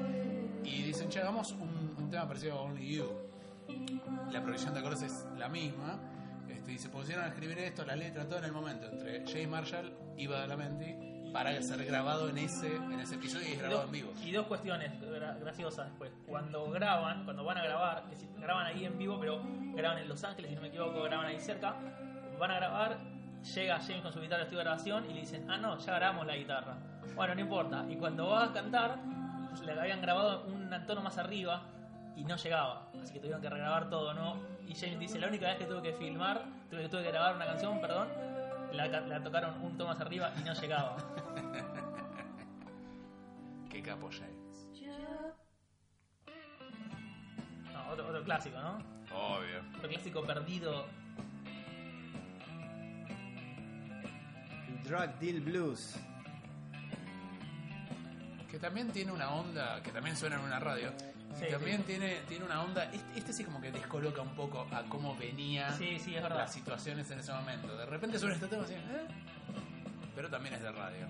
[0.63, 3.05] y dicen, che, hagamos un, un tema parecido a Only You.
[4.31, 5.99] La progresión de acordes es la misma.
[6.49, 9.49] Este, y se pusieron a escribir esto, la letra, todo en el momento, entre James
[9.49, 13.85] Marshall y Badalamenti, para ser grabado en ese, en ese episodio y es grabado dos,
[13.87, 14.13] en vivo.
[14.23, 16.11] y dos cuestiones gra- graciosas después.
[16.25, 19.41] Cuando graban, cuando van a grabar, decir, graban ahí en vivo, pero
[19.75, 21.75] graban en Los Ángeles, si no me equivoco, graban ahí cerca.
[22.39, 22.97] Van a grabar,
[23.53, 25.95] llega James con su guitarra de estudio de grabación y le dicen, ah, no, ya
[25.95, 26.77] grabamos la guitarra.
[27.15, 27.85] Bueno, no importa.
[27.89, 28.97] Y cuando va a cantar,
[29.65, 31.63] le habían grabado un tono más arriba
[32.15, 32.89] y no llegaba.
[33.01, 34.37] Así que tuvieron que regrabar todo, ¿no?
[34.67, 37.45] Y James dice, la única vez que tuve que filmar, tuve, tuve que grabar una
[37.45, 38.07] canción, perdón,
[38.71, 40.97] la, la tocaron un tono más arriba y no llegaba.
[43.69, 44.69] Qué capo James.
[47.71, 48.77] No, otro, otro clásico, ¿no?
[49.13, 49.61] Obvio.
[49.77, 50.85] Otro clásico perdido.
[54.83, 55.99] Drug Deal Blues.
[58.49, 60.93] Que también tiene una onda, que también suena en una radio.
[61.37, 61.83] Sí, y también sí.
[61.87, 65.71] tiene, tiene una onda, este, este sí como que descoloca un poco a cómo venía
[65.73, 66.37] Sí, sí, es verdad.
[66.39, 67.75] las situaciones en ese momento.
[67.75, 69.07] De repente suena este tema así, ¿eh?
[70.15, 71.07] Pero también es de radio.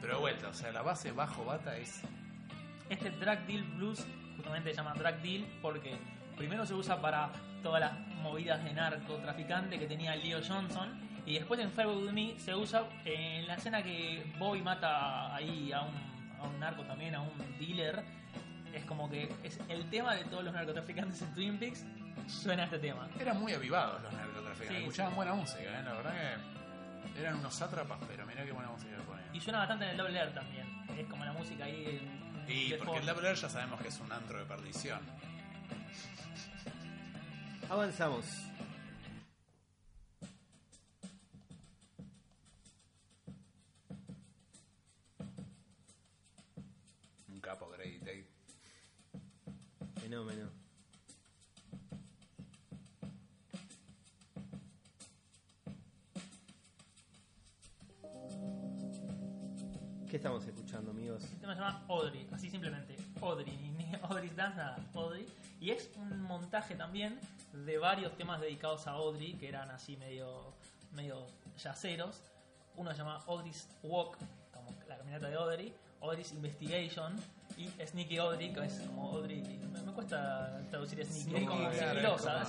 [0.00, 2.00] Pero vuelta, o sea, la base bajo bata es
[2.88, 4.06] Este Drag Deal Blues
[4.36, 5.96] justamente se llama Drag Deal porque
[6.36, 7.30] primero se usa para
[7.62, 7.92] todas las
[8.22, 10.88] movidas de narcotraficante que tenía Leo Johnson
[11.26, 15.72] y después en Farewell With Me se usa en la escena que Bobby mata ahí
[15.72, 16.07] a un,
[16.40, 18.02] a un narco también, a un dealer.
[18.72, 21.84] Es como que es el tema de todos los narcotraficantes en Twin Peaks
[22.26, 23.08] suena este tema.
[23.18, 25.16] Eran muy avivados los narcotraficantes, Sí, escuchaban sí.
[25.16, 25.82] buena música, ¿eh?
[25.84, 26.12] la verdad
[27.14, 29.34] que eran unos sátrapas, pero mirá qué buena música que ponían.
[29.34, 30.66] Y suena bastante en el Double R también.
[30.98, 33.06] Es como la música ahí en- Y de porque el.
[33.06, 35.00] Double R ya sabemos que es un antro de perdición.
[37.70, 38.24] Avanzamos.
[63.38, 65.26] Audrey, ni, Dance, nada, Audrey.
[65.60, 67.18] Y es un montaje también
[67.52, 70.54] de varios temas dedicados a Audrey, que eran así medio,
[70.92, 71.26] medio
[71.62, 72.20] yaceros.
[72.76, 74.16] Uno se llama Audrey's Walk,
[74.52, 77.16] como la caminata de Audrey, Audrey's Investigation
[77.56, 79.40] y Sneaky Audrey, que es como Audrey.
[79.42, 82.44] Me, me cuesta traducir Sneaky, es como sigilosa,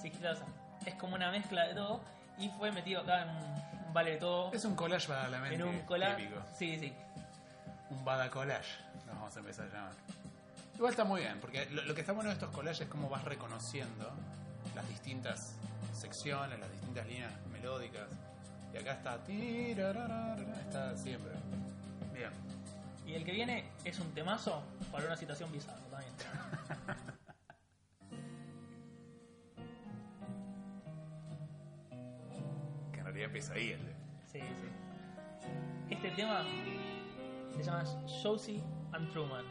[0.00, 0.46] sigilosa.
[0.86, 2.00] Es como una mezcla de todo
[2.38, 4.52] y fue metido acá en un vale de todo.
[4.52, 6.22] Es un collage badalamenti En un collage.
[6.22, 6.42] típico.
[6.56, 6.92] Sí, sí.
[7.90, 8.70] Un bada collage,
[9.24, 9.92] vamos a empezar a llamar.
[10.74, 13.08] Igual está muy bien, porque lo, lo que está bueno de estos collages es cómo
[13.08, 14.10] vas reconociendo
[14.74, 15.54] las distintas
[15.94, 18.06] secciones, las distintas líneas melódicas.
[18.72, 19.14] Y acá está.
[19.16, 21.30] Está siempre.
[22.12, 22.30] Bien.
[23.06, 24.62] Y el que viene es un temazo
[24.92, 26.12] para una situación bizarra también.
[32.92, 33.92] Que en realidad empieza ahí el de.
[34.30, 34.68] Sí, sí.
[35.90, 36.44] Este tema
[37.56, 37.84] se llama
[38.22, 38.62] Josie
[38.94, 39.44] and Truman.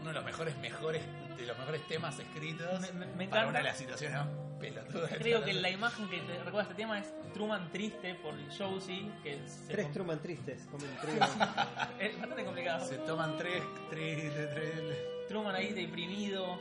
[0.00, 1.02] Uno de los mejores, mejores,
[1.36, 4.28] de los mejores temas escritos Me- me- me para una de las situaciones más
[4.60, 5.10] pelotudas.
[5.18, 9.38] Creo que la imagen que te recuerda este tema es Truman triste por Josie, que
[9.48, 10.66] se Tres Truman tristes.
[10.70, 11.24] comen trigo.
[11.98, 12.86] es bastante complicado.
[12.86, 14.98] Se toman tres, tres, tres, tres.
[15.28, 16.60] Truman ahí deprimido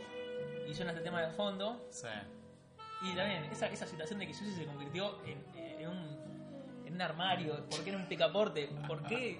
[0.68, 1.88] y suena este tema de fondo.
[1.91, 2.08] Sí.
[3.04, 7.02] Y también esa, esa situación de que Josie se convirtió en, en un, en un
[7.02, 8.68] armario, ¿por qué en un picaporte?
[8.88, 9.39] ¿Por qué?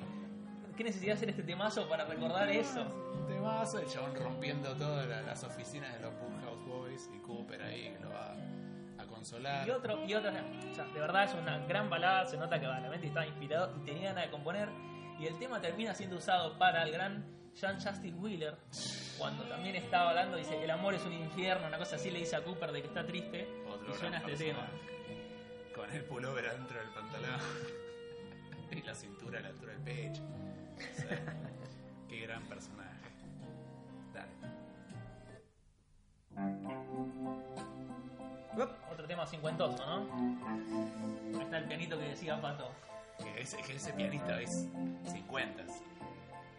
[0.78, 2.82] ¿Qué necesidad de hacer este temazo para recordar eso?
[3.13, 6.13] Un temazo, el chabón rompiendo todas la- las oficinas de los
[6.43, 8.36] House Boys y Cooper ahí que lo va
[8.99, 9.67] a consolar.
[9.67, 12.67] Y otro, y otro, o sea, de verdad es una gran balada, se nota que
[12.67, 14.69] realmente estaba inspirado y tenía ganas de componer.
[15.19, 17.25] Y el tema termina siendo usado para el gran
[17.59, 18.55] John Justice Wheeler,
[19.17, 22.36] cuando también estaba hablando, dice, el amor es un infierno, una cosa así le dice
[22.36, 24.67] a Cooper de que está triste, Otro y suena este tema.
[25.75, 27.39] Con el pullover adentro del pantalón.
[28.71, 30.21] y la cintura a la altura del pecho.
[30.78, 31.19] O sea,
[32.09, 32.89] qué gran personaje.
[34.13, 34.32] Dale.
[38.57, 38.69] Uop.
[38.91, 40.07] Otro tema cincuentoso, ¿no?
[41.38, 42.71] Ahí está el pianito que decía Pato.
[43.19, 44.67] Que ese, que ese pianista es
[45.11, 45.63] 50.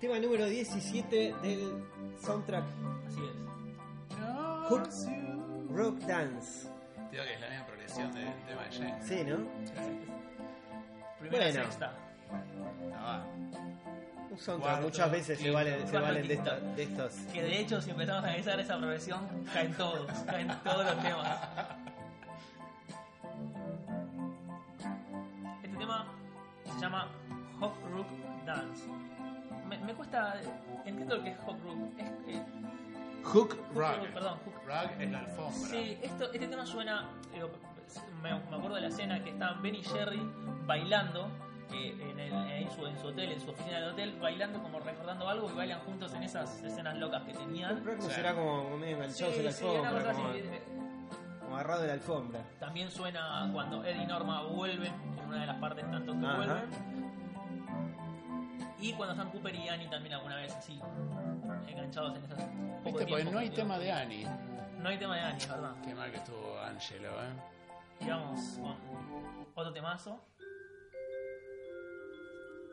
[0.01, 1.85] Tema número 17 del
[2.21, 2.65] soundtrack
[3.07, 4.69] Así es.
[4.69, 4.89] Hook
[5.77, 6.69] Rock Dance.
[7.11, 9.07] Digo que es la misma progresión del tema de James.
[9.07, 9.39] Sí, ¿no?
[11.19, 11.63] Primera Bueno.
[11.65, 11.93] sexta.
[14.31, 15.55] Un soundtrack Cuarto, muchas veces se quinto.
[15.59, 17.13] valen, se valen de, esta- de estos.
[17.33, 21.39] Que de hecho, si empezamos a analizar esa progresión, caen todos, caen todos los temas.
[25.63, 26.07] Este tema
[26.65, 27.09] se llama
[27.61, 28.07] Hop Rook
[28.47, 28.85] Dance.
[29.67, 30.35] Me, me cuesta.
[30.85, 31.79] Entiendo lo que es Hop Rook.
[31.99, 32.07] Es,
[32.37, 32.43] eh,
[33.25, 34.09] Hook Hook Rug.
[34.15, 35.69] perdón, Hook Rug es la alfombra.
[35.71, 37.09] Sí, esto, este tema suena.
[37.33, 37.51] digo,
[38.23, 40.21] me, me acuerdo de la escena que estaban Ben y Jerry
[40.67, 41.29] bailando
[41.73, 44.81] eh, en, el, en, su, en su hotel, en su oficina del hotel, bailando como
[44.81, 47.83] recordando algo y bailan juntos en esas escenas locas que tenían.
[48.01, 48.11] Sí.
[48.11, 52.41] será como medio enganchados Sí, en la sí, alfombra, como, agarrado de la alfombra.
[52.59, 56.37] También suena cuando Eddie y Norma vuelven, en una de las partes tanto que Ajá.
[56.37, 56.99] vuelven.
[58.81, 60.81] Y cuando están Cooper y Annie también alguna vez así,
[61.67, 62.39] enganchados en esas.
[62.39, 64.27] poco Viste, porque no hay tema de Annie.
[64.79, 65.73] No hay tema de Annie, ¿verdad?
[65.85, 67.33] Qué mal que estuvo Angelo, ¿eh?
[68.01, 68.77] Y vamos con
[69.57, 70.21] otro temazo.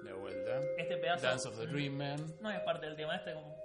[0.05, 0.59] De vuelta.
[0.77, 2.19] Este pedazo Dance of the Dream Man.
[2.41, 3.55] no es parte del tema, este es como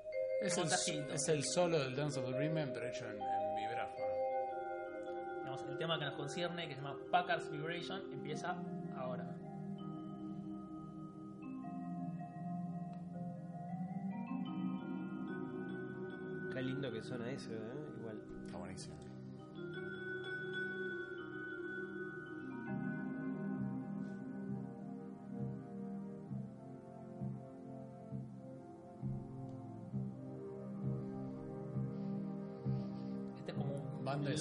[0.41, 3.55] Es el, es el solo del Dance of the Dream Man, pero hecho en, en
[3.57, 4.07] vibráfono.
[5.38, 8.57] digamos, el tema que nos concierne, que se llama Packard's Vibration, empieza
[8.97, 9.26] ahora.
[16.53, 17.59] Qué lindo que suena eso, ¿eh?
[17.99, 18.20] Igual.
[18.45, 18.97] Está buenísimo.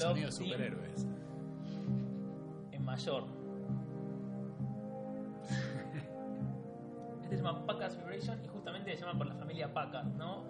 [0.07, 1.05] Sonido de superhéroes.
[2.71, 3.23] en mayor.
[7.23, 10.43] Este se llama Packard's Vibration y justamente se llama por la familia Packard, ¿no?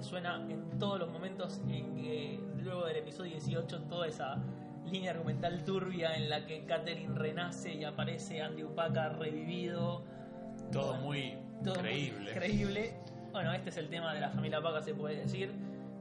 [0.00, 4.38] Suena en todos los momentos en que luego del episodio 18 toda esa
[4.90, 10.04] línea argumental turbia en la que Catherine renace y aparece Andrew Packard revivido.
[10.72, 12.32] Todo Bueno, muy todo muy creíble.
[12.32, 12.94] creíble.
[13.32, 15.52] Bueno, este es el tema de la familia Packard, se puede decir.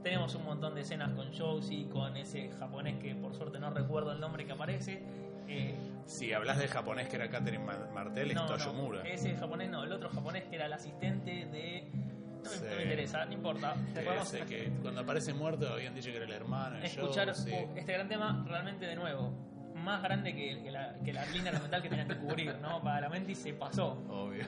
[0.06, 4.12] Tenemos un montón de escenas con Josie, con ese japonés que por suerte no recuerdo
[4.12, 5.02] el nombre que aparece.
[5.48, 5.76] Eh,
[6.06, 9.00] Si hablas del japonés que era Catherine Mar- Martel, es no, Toyomura.
[9.00, 11.90] no, ese japonés no, el otro japonés que era el asistente de...
[11.92, 12.84] No me, Sí.
[12.84, 13.74] interesa, no importa.
[14.22, 16.78] Ese que cuando aparece muerto habían dicho que era el hermano.
[16.84, 17.32] escuchar uh,
[17.76, 19.34] este gran tema realmente de nuevo.
[19.74, 22.80] Más grande que, que la, que la línea argumental que tenías que cubrir, ¿no?
[22.84, 23.94] Para la mente y se pasó.
[24.08, 24.46] Obvio.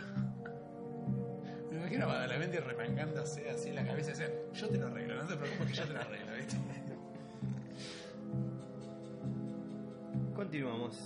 [1.87, 5.25] Imagino a Badalamenti remangándose así en la cabeza y decía, yo te lo arreglo, no
[5.25, 6.57] te preocupes que yo te lo arreglo, ¿viste?
[10.35, 10.97] Continuamos.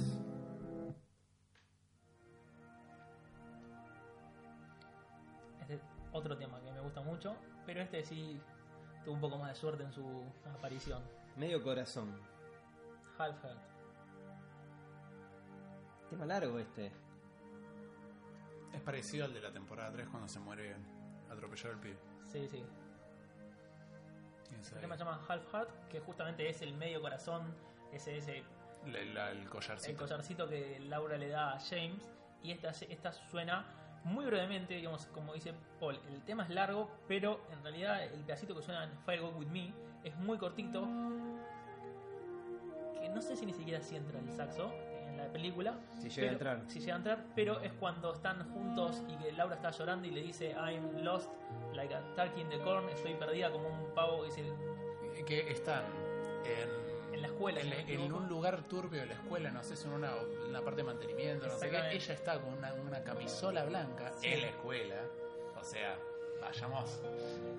[5.60, 5.82] Este es
[6.14, 7.36] otro tema que me gusta mucho,
[7.68, 8.42] pero este sí
[9.06, 10.04] tuvo un poco más de suerte en su
[10.52, 11.04] aparición.
[11.36, 12.12] Medio corazón.
[13.20, 13.60] Half Heart.
[16.10, 16.92] Tema largo este.
[18.74, 20.76] Es parecido al de la temporada 3 cuando se muere
[21.30, 21.98] atropellado el pibe.
[22.26, 22.64] Sí, sí.
[24.48, 27.54] ¿Quién El tema se llama Half Heart, que justamente es el medio corazón,
[27.92, 28.44] ese, ese
[28.86, 29.98] La- la- el el collarcito.
[30.00, 32.10] collarcito que Laura le da a James.
[32.44, 33.66] Y esta, esta suena
[34.04, 36.00] muy brevemente, digamos, como dice Paul.
[36.10, 39.48] El tema es largo, pero en realidad el pedacito que suena en Fire Go With
[39.48, 40.82] Me es muy cortito.
[43.00, 44.72] Que no sé si ni siquiera si entra el saxo
[45.22, 45.74] la película.
[46.00, 46.62] Si llega pero- a entrar.
[46.72, 50.12] Si llega a entrar, pero es cuando están juntos y que Laura está llorando y
[50.12, 51.30] le dice I'm lost
[51.74, 54.54] like a turkey in the corn, estoy perdida como un pavo que dice
[55.26, 55.84] Que están
[56.46, 57.62] en, en la escuela.
[57.62, 60.12] en, en un lugar turbio de la escuela, no sé si en una,
[60.48, 61.92] una parte de mantenimiento, no sé qué.
[61.92, 64.28] Ella está con una, una camisola blanca Sí.
[64.28, 64.96] en la escuela.
[65.60, 65.96] O sea,
[66.42, 67.02] vayamos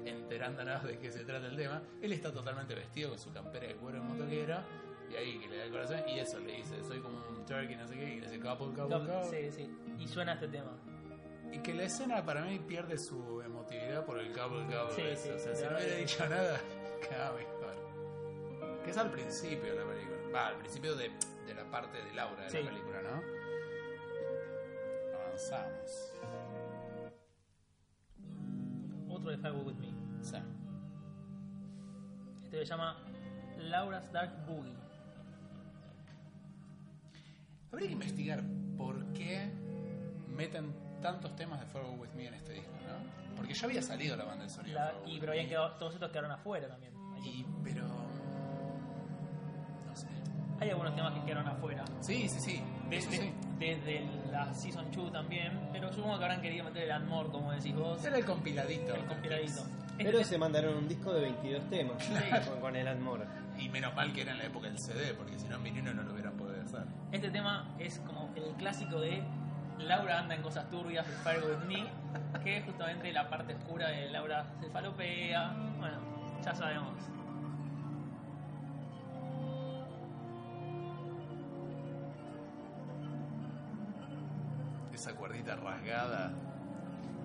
[0.05, 1.83] enterándonos de qué se trata el tema.
[2.01, 4.57] Él está totalmente vestido con su campera de cuero de motoquero.
[5.13, 6.01] Y ahí que le da el corazón.
[6.09, 8.15] Y eso le dice: Soy como un turkey, no sé qué.
[8.15, 9.25] Y le dice: Couple, couple, couple.
[9.25, 9.71] Sí, sí.
[9.99, 10.73] Y suena este tema.
[11.53, 15.17] Y que la escena para mí pierde su emotividad por el couple, couple.
[15.17, 16.59] Sí, sí, o sea, si no hubiera dicho nada,
[17.07, 18.83] quedaba mejor.
[18.85, 20.17] Que es al principio de la película.
[20.35, 21.11] Va, al principio de,
[21.47, 23.23] de la parte de Laura de la película, ¿no?
[25.19, 26.15] Avanzamos.
[29.11, 29.93] Otro de Firewall With Me.
[30.23, 30.39] Sí.
[32.45, 32.97] Este se llama
[33.59, 34.82] Laura's Dark Boogie.
[37.73, 38.43] Habría que investigar
[38.77, 39.51] por qué
[40.29, 43.35] meten tantos temas de Farewell With Me en este disco, ¿no?
[43.37, 44.75] Porque ya había salido la banda de sonido.
[44.79, 46.93] La- y pero habían quedado, todos estos quedaron afuera también.
[47.25, 47.85] Y, pero...
[49.87, 50.07] No sé.
[50.61, 51.85] hay algunos temas que quedaron afuera.
[52.01, 52.63] Sí, sí, sí.
[52.91, 53.33] Desde, sí.
[53.59, 57.75] desde la Season 2 también, pero supongo que habrán querido meter el Unmore, como decís
[57.75, 58.05] vos.
[58.05, 58.95] Era el compiladito.
[58.95, 59.63] El compiladito.
[59.97, 62.05] Pero Este- se mandaron un disco de 22 temas
[62.49, 63.25] con, con el Admore.
[63.59, 65.95] Y menos mal que era en la época del CD, porque si no en vinilo
[65.95, 66.22] no lo hacer.
[67.13, 69.23] Este tema es como el clásico de
[69.79, 71.85] Laura anda en cosas turbias de Fire With Me,
[72.43, 75.51] que es justamente la parte oscura de Laura se falopea.
[75.79, 75.99] Bueno,
[76.45, 76.95] ya sabemos.
[84.93, 86.33] Esa cuerdita rasgada,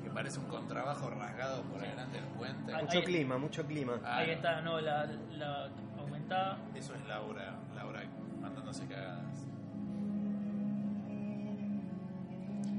[0.04, 2.74] que parece un contrabajo rasgado por adelante del puente.
[2.74, 3.94] Ay, Mucho Ahí- clima, mucho clima.
[4.04, 5.70] Ah, Ahí está, no, la, la
[6.00, 6.58] aumentada.
[6.76, 8.02] Eso es Laura, Laura
[8.42, 8.88] mandándose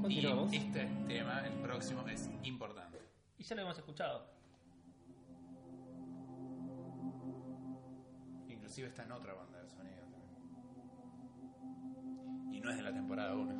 [0.09, 0.51] Continuamos.
[0.51, 2.97] Y este tema, el próximo, es importante.
[3.37, 4.25] Y ya lo hemos escuchado.
[8.47, 10.31] Inclusive está en otra banda de sonido también.
[12.51, 13.53] Y no es de la temporada 1.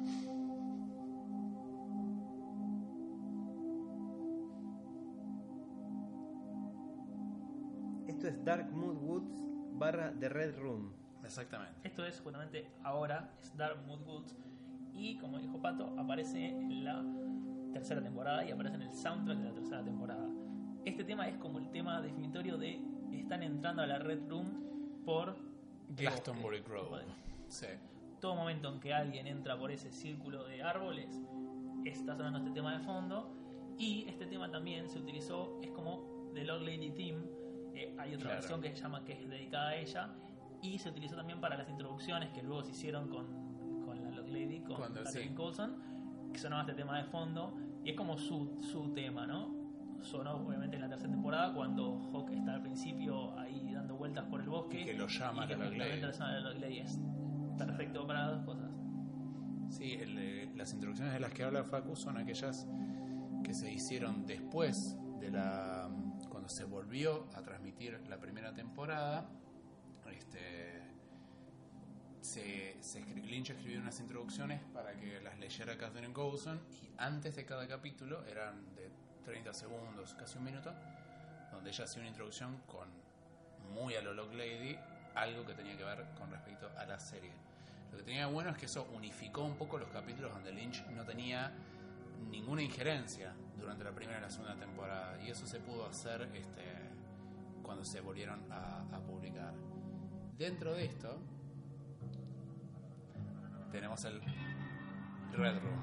[8.08, 9.43] Esto es Dark Mood Woods
[9.74, 10.93] barra The Red Room.
[11.24, 11.88] Exactamente.
[11.88, 14.36] Esto es justamente ahora, es Dark Mood Woods.
[15.00, 17.04] Y como dijo Pato, aparece en la
[17.72, 20.28] tercera temporada y aparece en el soundtrack de la tercera temporada.
[20.84, 22.82] Este tema es como el tema definitorio de
[23.14, 25.38] están entrando a la Red Room por
[25.95, 26.60] Glastonbury.
[26.62, 27.02] Grove.
[27.47, 27.68] Sí.
[28.20, 31.22] Todo momento en que alguien entra por ese círculo de árboles,
[31.86, 33.36] está sonando este tema de fondo.
[33.78, 37.24] Y este tema también se utilizó, es como The Lord Lady Theme.
[37.76, 38.39] eh, hay otra Claro.
[38.41, 40.10] versión que se llama que es dedicada a ella.
[40.62, 43.39] Y se utilizó también para las introducciones que luego se hicieron con,
[44.30, 45.36] Lady, con Cuando- Catherine sí.
[45.36, 47.56] Coulson, que sonaba este tema de fondo.
[47.84, 49.58] Y es como su, su tema, ¿no?
[50.02, 54.42] Sonó obviamente en la tercera temporada cuando Hawk está al principio ahí dando vueltas por
[54.42, 54.82] el bosque.
[54.82, 55.78] Y que lo llama y que la llama
[56.60, 56.68] la.
[56.68, 57.00] Es
[57.58, 58.72] perfecto para las dos cosas.
[59.70, 62.68] Sí, el, las introducciones de las que habla Facu son aquellas
[63.44, 65.90] que se hicieron después de la.
[66.30, 69.30] cuando se volvió a transmitir la primera temporada.
[70.12, 70.79] Este.
[72.30, 77.44] Se, se Lynch escribió unas introducciones para que las leyera Catherine Coulson y antes de
[77.44, 78.92] cada capítulo eran de
[79.26, 80.72] 30 segundos, casi un minuto,
[81.52, 82.88] donde ella hacía una introducción con
[83.74, 84.78] muy a lo Log Lady,
[85.16, 87.32] algo que tenía que ver con respecto a la serie.
[87.92, 91.04] Lo que tenía bueno es que eso unificó un poco los capítulos donde Lynch no
[91.04, 91.52] tenía
[92.30, 95.20] ninguna injerencia durante la primera y la segunda temporada.
[95.24, 96.64] Y eso se pudo hacer este,
[97.64, 99.52] cuando se volvieron a, a publicar.
[100.38, 101.20] Dentro de esto,
[103.72, 104.22] tenemos el
[105.34, 105.80] Red Room.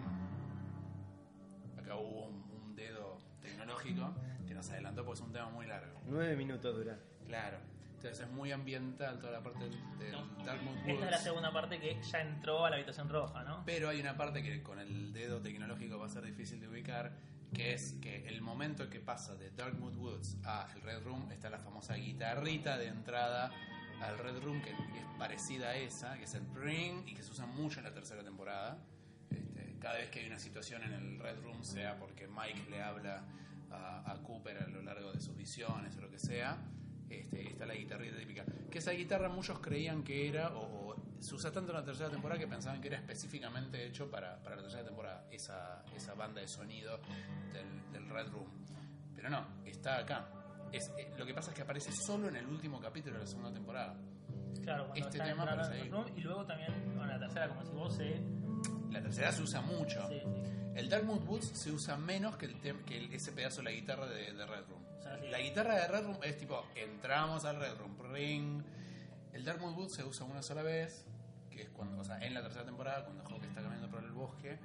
[1.79, 4.15] Acá hubo un, un dedo tecnológico
[4.47, 6.01] que nos adelantó porque es un tema muy largo.
[6.07, 6.99] Nueve minutos dura.
[7.27, 7.59] Claro.
[7.97, 10.27] Entonces es muy ambiental toda la parte del, del No.
[10.45, 11.21] Darkwood Esta es la Woods.
[11.23, 13.63] segunda parte que ya entró a la habitación roja, ¿no?
[13.65, 17.13] Pero hay una parte que con el dedo tecnológico va a ser difícil de ubicar,
[17.55, 21.49] que es que el momento que pasa de Darkwood Woods a el Red Room está
[21.49, 23.51] la famosa guitarrita de entrada
[24.01, 24.77] al Red Room, que es
[25.19, 28.23] parecida a esa, que es el ring y que se usa mucho en la tercera
[28.23, 28.79] temporada.
[29.31, 32.83] Este, cada vez que hay una situación en el Red Room, sea porque Mike le
[32.83, 33.25] habla
[33.71, 36.59] a, a Cooper a lo largo de sus visiones o lo que sea,
[37.09, 38.45] este, está la guitarrita típica.
[38.71, 42.11] Que esa guitarra muchos creían que era, o, o se usa tanto en la tercera
[42.11, 46.41] temporada que pensaban que era específicamente hecho para, para la tercera temporada, esa, esa banda
[46.41, 47.01] de sonido
[47.53, 48.49] del, del Red Room.
[49.15, 50.29] Pero no, está acá.
[50.77, 53.27] Es, eh, lo que pasa es que aparece solo en el último capítulo de la
[53.27, 53.95] segunda temporada.
[54.63, 55.93] Claro, este tema seguir.
[55.93, 58.21] room, y luego también con la tercera, como si vos se.
[58.91, 60.09] La tercera se usa mucho.
[60.09, 60.27] Sí, sí.
[60.75, 63.65] El Dark Mood Woods se usa menos que, el tem- que el- ese pedazo de
[63.65, 64.83] la guitarra de, de Red Room.
[64.99, 65.29] O sea, sí.
[65.29, 68.63] La guitarra de Red Room es tipo, entramos al Red Room, ring.
[69.33, 71.07] El Dark Mood Woods se usa una sola vez,
[71.51, 74.11] que es cuando, o sea, en la tercera temporada, cuando Hawk está caminando por el
[74.13, 74.59] bosque.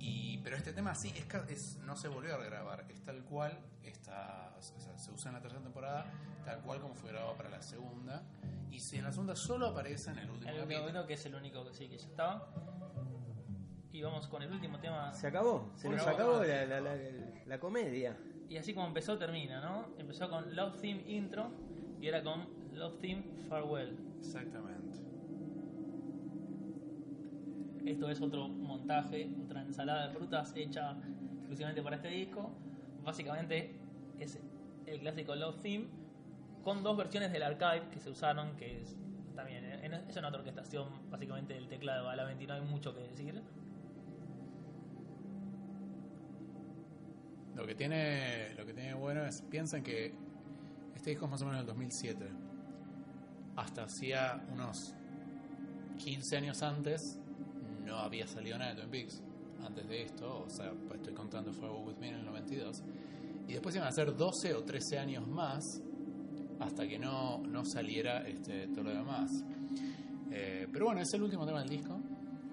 [0.00, 3.22] Y, pero este tema sí, es, ca- es- no se volvió a regrabar, es tal
[3.24, 6.06] cual, está, o sea, se usa en la tercera temporada,
[6.44, 8.22] tal cual como fue grabado para la segunda.
[8.70, 11.06] Y si en la segunda solo aparece en el último El capítulo.
[11.06, 12.48] que es el único que sí que ya estaba.
[13.92, 15.12] Y vamos con el último tema.
[15.12, 16.46] Se acabó, se nos acabó vamos.
[16.46, 16.96] la, la, la,
[17.46, 18.16] la comedia.
[18.48, 19.88] Y así como empezó, termina, ¿no?
[19.98, 21.50] Empezó con Love Theme Intro
[22.00, 23.98] y era con Love Theme Farewell.
[24.20, 24.98] Exactamente.
[27.84, 30.96] Esto es otro montaje, otra ensalada de frutas hecha
[31.38, 32.50] exclusivamente para este disco.
[33.02, 33.74] Básicamente
[34.18, 34.38] es
[34.86, 35.86] el clásico Love Theme
[36.62, 38.96] con dos versiones del archive que se usaron, que es
[39.34, 43.00] también en- es una otra orquestación básicamente del teclado de Badalamenti, no hay mucho que
[43.00, 43.42] decir.
[47.56, 50.14] Lo que tiene lo que tiene bueno es piensen que
[50.94, 52.28] este disco es más o menos del 2007.
[53.56, 54.94] Hasta hacía unos
[55.98, 57.20] 15 años antes
[57.90, 59.22] no había salido nada de Twin Peaks.
[59.66, 62.82] Antes de esto, o sea, pues estoy contando Firewall With Me en el 92.
[63.48, 65.64] Y después iban a ser 12 o 13 años más
[66.60, 69.30] hasta que no, no saliera este, todo lo demás.
[70.30, 71.98] Eh, pero bueno, es el último tema del disco.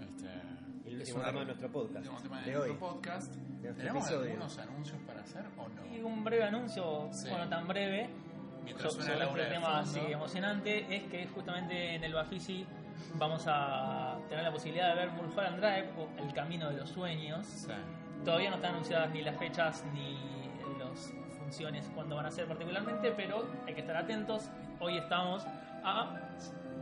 [0.02, 1.96] Este, El es último tema de nuestro podcast.
[2.06, 2.68] el último tema de de hoy.
[2.70, 3.34] nuestro podcast.
[3.36, 4.32] de nuestro ¿Tenemos episodio.
[4.32, 5.96] algunos anuncios para hacer o no?
[5.96, 7.30] Y un breve anuncio, Sí.
[7.30, 8.10] bueno, tan breve,
[8.64, 9.92] Mientras sobre suena la este tema fondo.
[10.08, 12.66] sí, emocionante, es que justamente en el Bafisi
[13.18, 17.46] vamos a tener la posibilidad de ver Mulholland Drive o El Camino de los Sueños.
[17.46, 17.72] Sí.
[18.24, 20.18] Todavía no están anunciadas ni las fechas ni
[20.80, 24.50] las funciones cuándo van a ser particularmente, pero hay que estar atentos.
[24.80, 25.46] Hoy estamos
[25.84, 26.12] a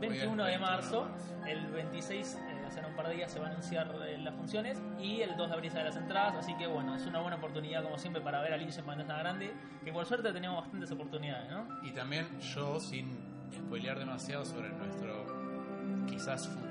[0.00, 1.08] de 21 de marzo,
[1.46, 4.18] el 26, eh, o sea, en un par de días se van a anunciar eh,
[4.18, 7.20] las funciones y el 2 de abril salen las entradas, así que bueno, es una
[7.20, 10.62] buena oportunidad como siempre para ver a Lynch en pantalla grande, que por suerte tenemos
[10.62, 11.66] bastantes oportunidades, ¿no?
[11.82, 13.16] Y también yo, sin
[13.54, 15.24] spoilear demasiado sobre nuestro
[16.06, 16.65] quizás futuro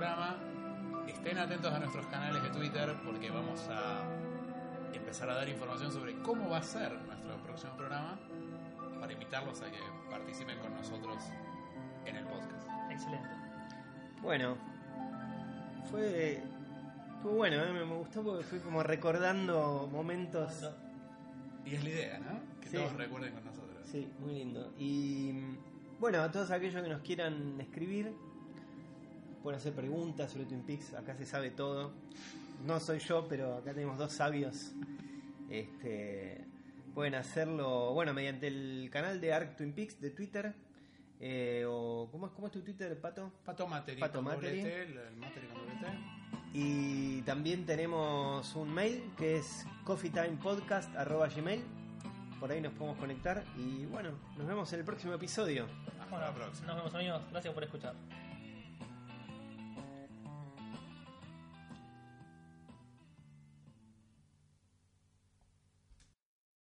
[0.00, 0.34] programa,
[1.06, 4.02] estén atentos a nuestros canales de Twitter porque vamos a
[4.94, 8.18] empezar a dar información sobre cómo va a ser nuestro próximo programa
[8.98, 9.76] para invitarlos a que
[10.08, 11.22] participen con nosotros
[12.06, 12.66] en el podcast.
[12.90, 13.28] Excelente.
[14.22, 14.56] Bueno,
[15.90, 16.44] fue,
[17.20, 17.70] fue bueno, ¿eh?
[17.70, 20.64] me, gustó porque fui como recordando momentos.
[21.66, 22.40] Y es la idea, ¿no?
[22.62, 22.76] Que Sí.
[22.78, 23.76] todos recuerden con nosotros.
[23.84, 24.72] Sí, muy lindo.
[24.78, 25.58] Y mm,
[26.00, 28.14] bueno, a todos aquellos que nos quieran escribir,
[29.42, 31.92] pueden hacer preguntas sobre Twin Peaks, acá se sabe todo.
[32.66, 34.72] No soy yo, pero acá tenemos dos sabios.
[35.48, 36.44] Este,
[36.94, 40.54] pueden hacerlo, bueno, mediante el canal de Arc Twin Peaks de Twitter.
[41.20, 43.30] eh, o ¿cómo es, ¿Cómo es tu Twitter, Pato?
[43.44, 44.60] Pato Materi Pato Materi.
[44.60, 45.48] El el Materi.
[46.52, 51.62] Y también tenemos un mail que es coffeetimepodcast.gmail.
[52.40, 53.44] Por ahí nos podemos conectar.
[53.56, 55.66] Y bueno, nos vemos en el próximo episodio.
[55.86, 56.66] Hasta Bueno, la próxima.
[56.68, 57.94] nos vemos amigos, gracias por escuchar.